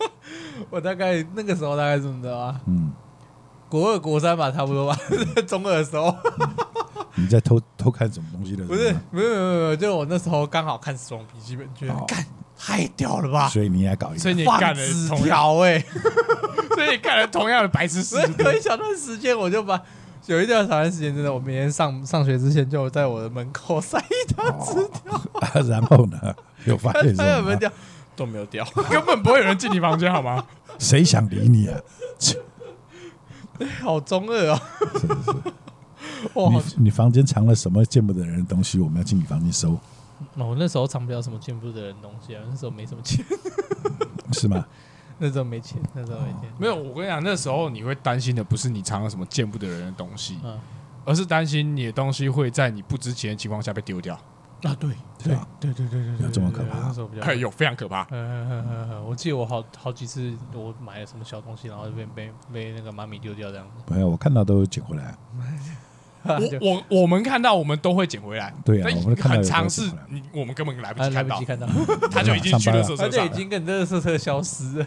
[0.70, 2.58] 我大概那个时候大概怎么着啊？
[2.66, 2.92] 嗯，
[3.68, 4.98] 国二国三吧，差不多吧。
[5.46, 6.14] 中二的时候，
[7.16, 8.64] 你在偷偷看什么东西的？
[8.64, 12.24] 不是，没有没有没有，就我那时候刚好看《死亡笔记本》，觉得干
[12.56, 13.48] 太屌了吧？
[13.48, 15.78] 所以你也搞一个，所以你干了纸条哎，
[16.74, 18.16] 所以你干了同样的白痴事。
[18.38, 19.80] 有一小段时间，我就把。
[20.26, 25.16] 有一段长时间，真的，我每天上上学之前就在我的门口塞一张纸条。
[25.16, 26.18] 哦、然后呢？
[26.66, 27.58] 有发现什么？
[28.20, 30.44] 都没有掉， 根本不会有人进你房间，好吗？
[30.78, 31.80] 谁想理你啊？
[33.80, 34.60] 好中二哦！
[34.92, 36.76] 是是是。
[36.76, 38.78] 你你房间藏了什么见不得人的东西？
[38.78, 39.78] 我们要进你房间收。
[40.36, 43.24] 我那时候藏不了什么见不得人的东西啊，那时候没什么钱。
[44.32, 44.66] 是吗？
[45.16, 46.52] 那时候没钱，那时候没钱。
[46.58, 50.38] 没有，我跟你讲，那时候你会担心的不是你藏了什么见不得人的东西，
[51.06, 54.18] 而是担心你的东西会在你不知情的情况下被丢掉。
[54.62, 54.90] 啊，对，
[55.22, 56.78] 对，对，对，对，对，有这么可怕？
[56.80, 58.02] 那时候比较有非常可怕。
[58.10, 63.82] 嗯嗯嗯我记得我好好几次，我买了什么小东西，然后就被被被那个妈咪丢掉这样子。
[63.94, 65.14] 没有，我看到都捡回来。
[66.60, 68.52] 我我我们看到我们都会捡回来。
[68.62, 71.66] 对啊，我们很尝试，你我们根本来不及来不及看到，
[72.12, 74.86] 他就已经去了他就已经跟这个色车消失了。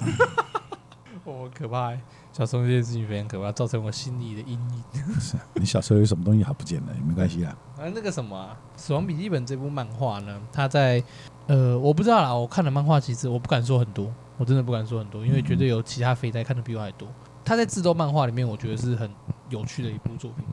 [1.25, 1.91] 我可怕，
[2.33, 5.19] 小时候这件事情非常可怕，造成我心里的阴影。
[5.21, 6.93] 是啊，你小时候有什么东西好不见了？
[6.95, 7.55] 也没关系啊。
[7.77, 8.49] 啊，那个什么
[8.81, 10.41] 《死亡笔记本》这部漫画呢？
[10.51, 11.01] 它在
[11.45, 12.33] 呃，我不知道啦。
[12.33, 17.07] 我看的漫画其实我不敢说很多，我真的不敢说很多，因为绝对有其他肥宅看的比我还多。
[17.45, 19.07] 它在智斗漫画里面，我觉得是很
[19.49, 20.43] 有趣的一部作品。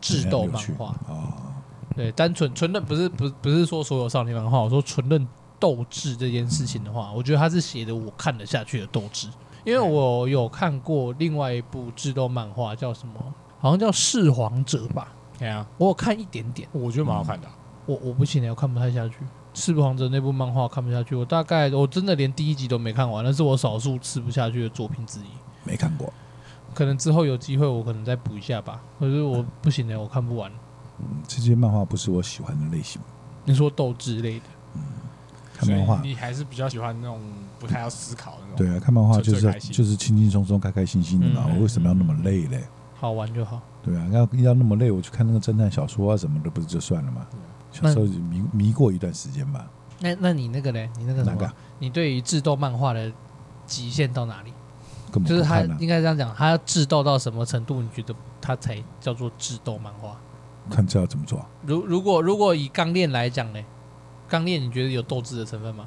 [0.00, 1.62] 智斗漫画啊，
[1.94, 5.26] 对，单纯纯认不是不不是说所有少年漫画，我说纯认
[5.58, 9.28] 斗智这件事情的话，我觉得他是写的我看得下去的斗智，
[9.64, 13.14] 因为我有看过另外一部智斗漫画，叫什么？
[13.58, 15.08] 好像叫《弑皇者》吧？
[15.38, 17.48] 对啊，我有看一点点，我觉得蛮好看的。
[17.86, 19.14] 我我不行，我看不太下去。
[19.54, 25.24] 《弑皇者》那部漫画看不下去，我大概我真的连第一集都没看完，那是我少数吃不下去的作品之一。
[25.64, 26.12] 没看过。
[26.74, 28.82] 可能之后有机会，我可能再补一下吧。
[28.98, 30.50] 可是我不行的，我看不完。
[30.98, 33.00] 嗯，这些漫画不是我喜欢的类型。
[33.44, 34.63] 你说斗志类的，嗯，
[35.54, 37.20] 看漫画你还是比较喜欢那种
[37.60, 38.66] 不太要思考的那种。
[38.66, 41.46] 对啊，看漫画就是就是轻轻松松、开开心心的嘛。
[41.54, 42.64] 我为什么要那么累嘞？
[42.94, 43.62] 好玩就好。
[43.82, 47.26] 对啊，要要那么累，我去看那个侦探小说啊什么的，不是就算了吗？
[47.70, 49.70] 小时候迷迷过一段时间吧。
[50.00, 50.90] 那那你那个嘞？
[50.98, 51.50] 你那个哪个？
[51.78, 53.12] 你对于智斗漫画的
[53.64, 54.52] 极限到哪里？
[55.24, 57.80] 就是他应该这样讲，他要智斗到什么程度？
[57.80, 60.16] 你觉得他才叫做智斗漫画？
[60.70, 61.44] 看这要怎么做？
[61.62, 63.60] 如如果如果以钢炼来讲呢？
[64.28, 65.86] 钢炼你觉得有斗志的成分吗？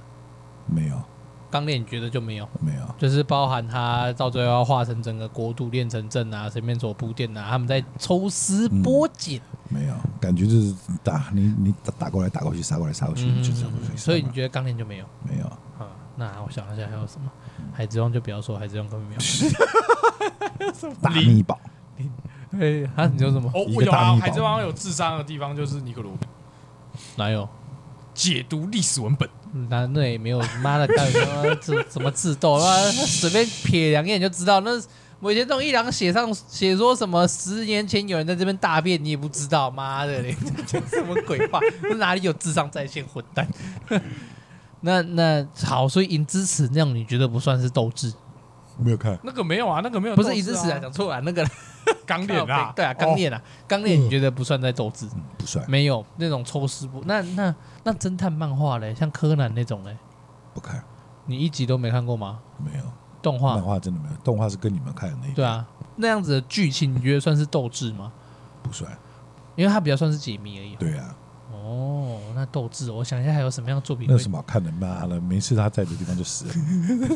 [0.66, 1.02] 没有。
[1.50, 2.48] 钢炼你觉得就没有？
[2.60, 2.82] 没有。
[2.98, 9.40] 就是包含他到最后要化成整个国度练成阵啊，前面做铺垫啊，他们在抽丝剥茧。
[9.70, 13.72] 没有，感觉就是打你你打打过来打过去杀过来杀过去，就这样。
[13.96, 15.06] 所以你觉得钢炼就没有？
[15.24, 15.46] 没有。
[15.78, 17.32] 啊，那我想一下还有什么？
[17.74, 19.22] 海贼王就不要说，海贼王根本没有。
[21.02, 21.58] 大秘宝，
[22.60, 23.50] 哎，啊，你说什么？
[23.54, 26.12] 哦，我有啊，海贼王有智商的地方就是尼可罗，
[27.16, 27.48] 哪有？
[28.18, 29.30] 解读历史文本，
[29.70, 32.76] 那那也没有，妈的，干什么自什么智斗 啊？
[32.92, 34.60] 随便瞥两眼就知道。
[34.62, 34.72] 那
[35.20, 40.36] 我以前这种一两写上写说什么十年前有人在这边大便，你也不知道，妈的嘞，
[40.68, 41.60] 什么鬼话？
[41.84, 43.48] 那哪里有智商在线， 混蛋！
[44.82, 48.12] 那那好，所以银之匙那样你觉得不算是斗志？
[48.80, 51.48] 没有看那个没有啊，那个没有，不是银之匙啊，讲错了，那个
[52.06, 55.08] 钢炼啊，对啊，钢炼啊，钢炼你觉得不算在斗智？
[55.38, 59.98] 不算，没有那种抽丝不，那那那侦探漫画嘞，像柯南那种嘞，
[60.54, 60.84] 不看，
[61.26, 62.40] 你一集都没看过吗？
[62.58, 62.84] 没有，
[63.22, 65.34] 动画漫画真的没有，动画是跟你们看的那。
[65.34, 65.66] 对啊，
[65.98, 68.12] 那样子的剧情你觉得算是斗智吗？
[68.64, 68.92] 不算，
[69.56, 70.76] 因为它比较算是解谜而已。
[70.76, 71.16] 对啊。
[71.68, 74.08] 哦，那斗志，我想一下还有什么样的作品？
[74.08, 74.72] 那有什么好看的？
[74.72, 76.54] 妈了，每次他在的地方就死了，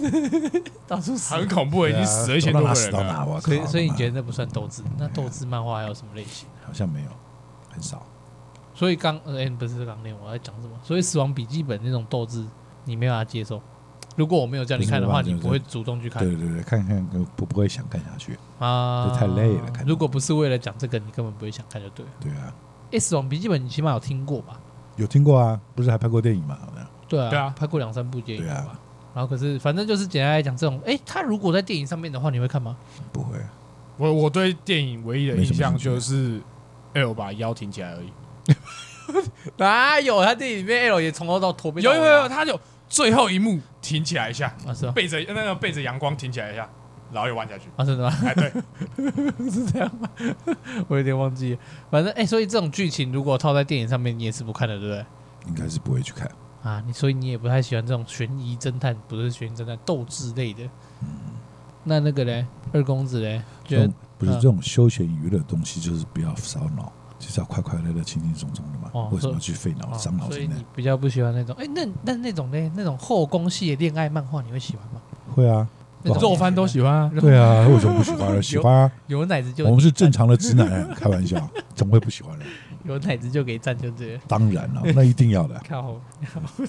[0.86, 3.40] 到处死，很恐怖，已经死了一千多人了。
[3.40, 4.84] 所以，所以你觉得那不算斗志？
[4.98, 6.50] 那斗志漫画还有什么类型？
[6.66, 7.10] 好像没有，
[7.70, 8.06] 很少。
[8.74, 10.74] 所以刚哎，不是刚念，我在讲什么？
[10.84, 12.46] 所以《死亡笔记本》那种斗志，
[12.84, 13.62] 你没有办法接受。
[14.18, 16.22] 如果我没有叫你看的话，你不会主动去看。
[16.22, 19.72] 对对对，看看不不会想看下去啊，就太累了。
[19.86, 22.12] 如果不是为了讲这个，你根本不会想看，就对了。
[22.20, 22.48] 对啊。
[23.00, 24.60] 《死亡笔记本》你起码有听过吧？
[24.98, 26.58] 有听过啊，不是还拍过电影吗？
[26.62, 28.80] 好像对啊，对啊，拍过两三部电影吧。
[29.14, 32.78] 然后可是，反正就是简单来讲，这种哎，他如果在电影上面的话，你会看吗？
[33.12, 33.38] 不会。
[33.98, 36.42] 我我对电影唯一的印象就是
[36.94, 38.12] L 把腰挺起来而已。
[39.58, 40.24] 哪有？
[40.24, 44.56] 他电影里面 L 也从头到头被有有有，他就最后一幕挺起来一下，
[44.96, 46.68] 背着那个背着阳光挺起来一下。
[47.12, 47.84] 然后又弯下去啊？
[47.84, 48.16] 真的吗？
[48.26, 48.52] 哎，对，
[49.52, 50.10] 是这样吗？
[50.88, 51.58] 我有点忘记。
[51.90, 55.06] 反正哎，所以这种剧情如果套在电影上面，你也是不看的，对不对？
[55.48, 56.30] 应该是不会去看
[56.64, 56.82] 啊。
[56.86, 60.64] 你所以你也不太喜欢这种悬疑侦探，不是悬疑侦探，斗智类的。
[61.02, 61.08] 嗯。
[61.84, 69.10] 那那个嘞，二公子嘞，觉得不是这种休闲娱乐的东西，就是不要烧脑，就是要快快乐乐、轻轻松松的嘛。
[69.12, 70.56] 为什么要去费脑、伤脑筋呢？
[70.56, 75.02] 所以你比较不喜欢那种哎，那那那种呢，那种后宫系的恋爱漫画，你会喜欢吗？
[75.34, 75.68] 会啊。
[76.04, 77.12] 肉番都喜欢啊。
[77.20, 78.42] 对啊，为什么不喜欢？
[78.44, 78.92] 喜欢啊。
[79.08, 81.38] 有奶子就我们是正常的直男，开玩笑，
[81.76, 82.46] 怎么会不喜欢呢？
[82.86, 84.22] 有奶子就给赞，就这样。
[84.28, 85.62] 当然了， 那一定要的。
[85.68, 85.96] 靠，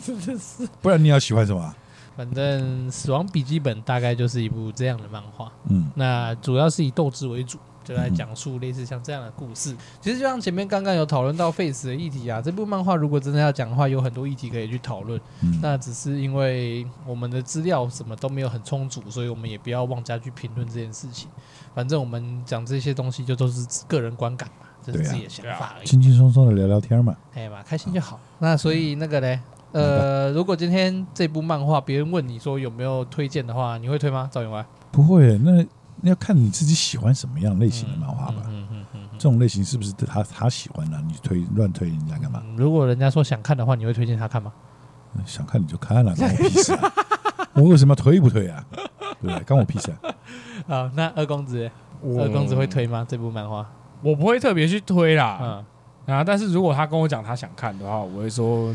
[0.05, 0.69] 真的是。
[0.81, 1.75] 不然你要喜欢什么？
[2.15, 5.51] 反正《死亡笔记本》大概就是一部这样的漫画。
[5.71, 7.59] 嗯，那主要是以斗志为主。
[7.85, 9.77] 就来讲述类似像这样的故事。
[10.01, 15.21] 其实就像前面刚刚有讨论到 Face 的议题啊，这部漫画如果真的要讲的话，有很多议题可以去讨论。
[15.61, 21.29] 那只是因为我们的资料什么都没有很充足，所以我们也不要妄加去评论这件事情。
[21.75, 25.87] 反正我们讲这些东西就都是个人观感嘛，这是自己的想法而已。
[25.87, 28.21] 轻轻松松的聊聊天嘛，哎嘛，开心就好。
[28.39, 29.41] 那所以那个嘞，
[29.73, 34.29] 呃，如果今天这部漫画别人问你说有没有推荐的话，你会推吗？
[34.31, 35.65] 赵永安不会，那。
[36.03, 38.43] 你要看你自己喜欢什么样类型的漫画吧。
[38.49, 41.01] 嗯嗯嗯，这种类型是不是他他喜欢的？
[41.03, 42.43] 你推乱推人家干嘛？
[42.57, 44.53] 如果人家说想看的话，你会推荐他看吗？
[45.25, 46.93] 想看你就看了，关我屁事啊！
[47.55, 48.65] 我为什么要推不推啊？
[49.21, 49.41] 对不对？
[49.45, 49.97] 关我屁事啊！
[50.67, 51.71] 好，那二公子，
[52.19, 53.07] 二公子会推吗？
[53.09, 53.65] 这部漫画
[54.03, 55.39] 我不会特别去推啦。
[56.07, 58.75] 嗯啊，但是如果他跟我讲他想看的话，我会说。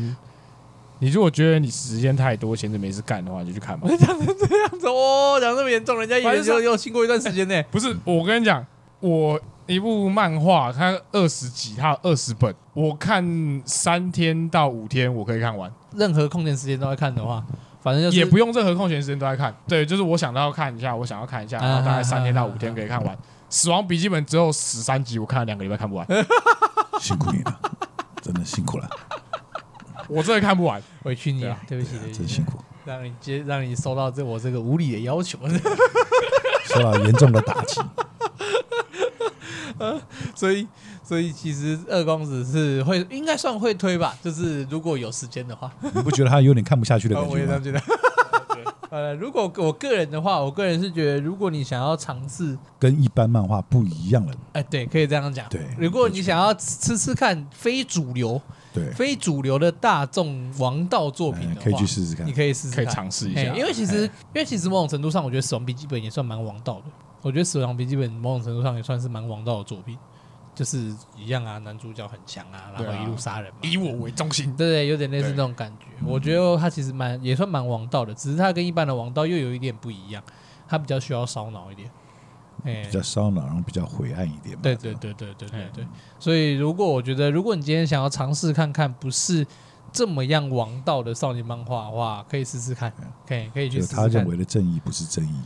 [1.00, 3.88] 你如果觉得你时间太多，闲着没事干的话，你就去看吧。
[3.98, 7.62] 讲成这样子哦，讲这么严重，人家也就又经过一段时间呢。
[7.70, 8.64] 不是，我跟你讲，
[9.00, 15.72] 我一部漫画，它二十集，它有二十本，我看三天到五天，我可以看完。
[15.94, 17.44] 任何空闲时间都在看的话，
[17.80, 19.54] 反正就是也不用任何空闲时间都在看。
[19.66, 23.16] 对，就是我想到要看一下，我想要看一下，然后大概三天到五天可以看完。
[23.50, 26.06] 死亡笔记本只有十三集，我看了两个礼拜看不完。
[27.00, 27.60] 辛苦你了，
[28.20, 28.90] 真的辛苦了。
[30.08, 35.38] 我真的看不完，委屈你了，对不起，真辛苦， 让你接，让你收到这我这个无理的要求，
[36.64, 37.80] 受到严重的打击。
[40.34, 40.66] 所以，
[41.04, 45.70] 所以其实二公子是会，应该算会推吧，就是如果有时间的话。
[45.80, 47.34] 你不觉得他有点看不下去的感觉吗？
[47.34, 47.80] 我也这样觉得。
[48.90, 55.46] 呃，如果我个人的话，我个人是觉得，如果你想要尝试跟一般漫画不一样的，哎，对，可以这样讲。
[55.48, 58.40] 对，如果你想要吃吃看非主流。
[58.78, 62.26] 对非主流的大众王道作品的话，可以去试试看。
[62.26, 63.42] 你可以试试，可以尝试一下。
[63.54, 66.84] 因为其实，因为其实某种程度上，我觉得《死亡笔记本》也算蛮王道的。
[67.22, 69.98] 我觉得《死亡笔记本》某种程度上也算是蛮王道的作品，
[70.54, 75.86] 就是一样啊，男主角很强啊，然后一路杀人嘛，以我为中心，对对，有点类似那种感觉。
[76.06, 80.22] 我觉得他其实蛮也算蛮王道的，只是他跟一般的王道又有一点不一样，
[80.68, 81.90] 他比较需要烧脑一点。
[82.64, 84.56] 比较烧脑，然后比较灰暗一点。
[84.62, 85.86] 对对对对对对对。
[86.18, 89.46] 所以，如果我觉得，如果你今天想要尝试看看不是
[89.92, 92.92] 这么样王道的少年漫画的话，可以试试看，
[93.26, 94.10] 可以可以去试试看。
[94.10, 95.40] 他认为的正义不是正义，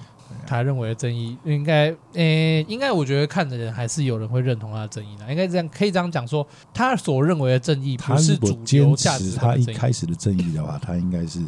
[0.47, 5.31] 他认为的正义应该，诶，应该我觉得看的人还是有人会认同他的正义的。
[5.31, 6.45] 应该这样可以这样讲说，
[6.75, 9.33] 他所认为的正义不是主流价值。
[9.33, 11.41] 他一开始的正义的话，他应该是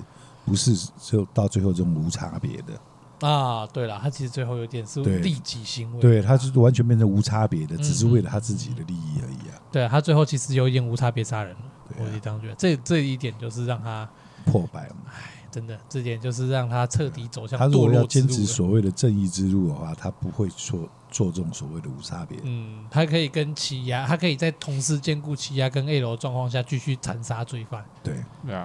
[0.44, 2.78] 不是就到最后这种无差别的。
[3.26, 9.56] 啊，对了，他其实最后有点是利己行为，对，他是完全变成无差别的，只是为了他自己的利益而已啊。
[9.72, 11.62] 对，他最后其实有一点无差别杀人了，
[11.98, 12.54] 我也这样觉得。
[12.56, 14.06] 这这一点就是让他
[14.44, 14.96] 破败了。
[15.08, 17.58] 哎，真的，这点就是让他彻底走向。
[17.58, 20.86] 他如果要坚持所谓的正义之路的话，他不会说。
[21.14, 28.16] 做这种所谓的无差别，嗯，他可以跟欺压，他可以在同时兼顾欺压跟 A 楼状况下继续残杀罪犯，对，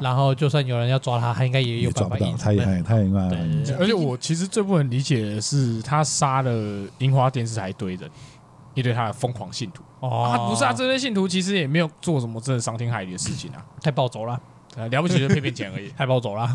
[0.02, 3.22] 然后就算有人要抓他，他应该也有办法抓不到，他也他也应该。
[3.76, 8.10] 而且我其实最不能理解的是，他杀了樱花电视台一堆人，
[8.74, 9.84] 一堆他的疯狂信徒。
[10.00, 14.42] 哦，他不是啊，这些信徒其实也没有做什么真的伤天害理的事情啊，太暴走了，
[14.90, 16.50] 了不起就骗骗钱而已，太暴走了。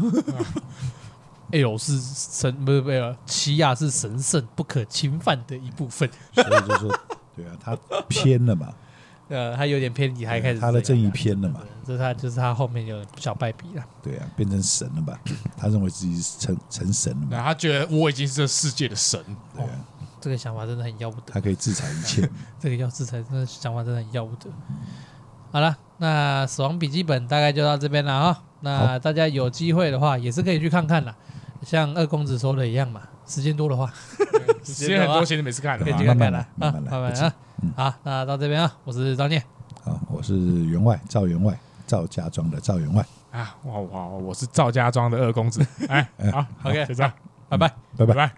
[1.52, 7.00] L 是神，不是不是，奇犽是神圣不可侵犯的一部分，所以就说，
[7.36, 7.76] 对啊，他
[8.08, 8.72] 偏了嘛，
[9.28, 15.18] 呃，他有点偏离，还开始他的正义偏了嘛，这是他就是他后面有小败笔了，对啊，变成神了吧？
[15.56, 19.22] 他认为自己是成成神了嘛，他觉得我已经是这世界的神，
[19.54, 19.70] 对啊，
[20.20, 22.28] 这个想法真的很要不得，他可以制裁一切，
[22.58, 24.50] 这个要制裁，真的想法真的很要不得。
[25.52, 31.14] 好了，那死亡笔记本大概就到这边了啊，那大家有机会的话也是可以去看看的。
[31.64, 33.92] 像二公子说的一样嘛，时间多的话，
[34.64, 37.34] 时间很多，其实每次看，可以去看看了啊，慢慢啊，
[37.76, 39.42] 好，那到这边啊，我是张念，
[39.82, 40.36] 好，我是
[40.66, 43.04] 员外赵员外赵家庄的赵员外。
[43.30, 47.12] 啊，哇哇，我是赵家庄的二公子，哎， 好，OK，就这样，
[47.48, 48.34] 拜拜，拜拜。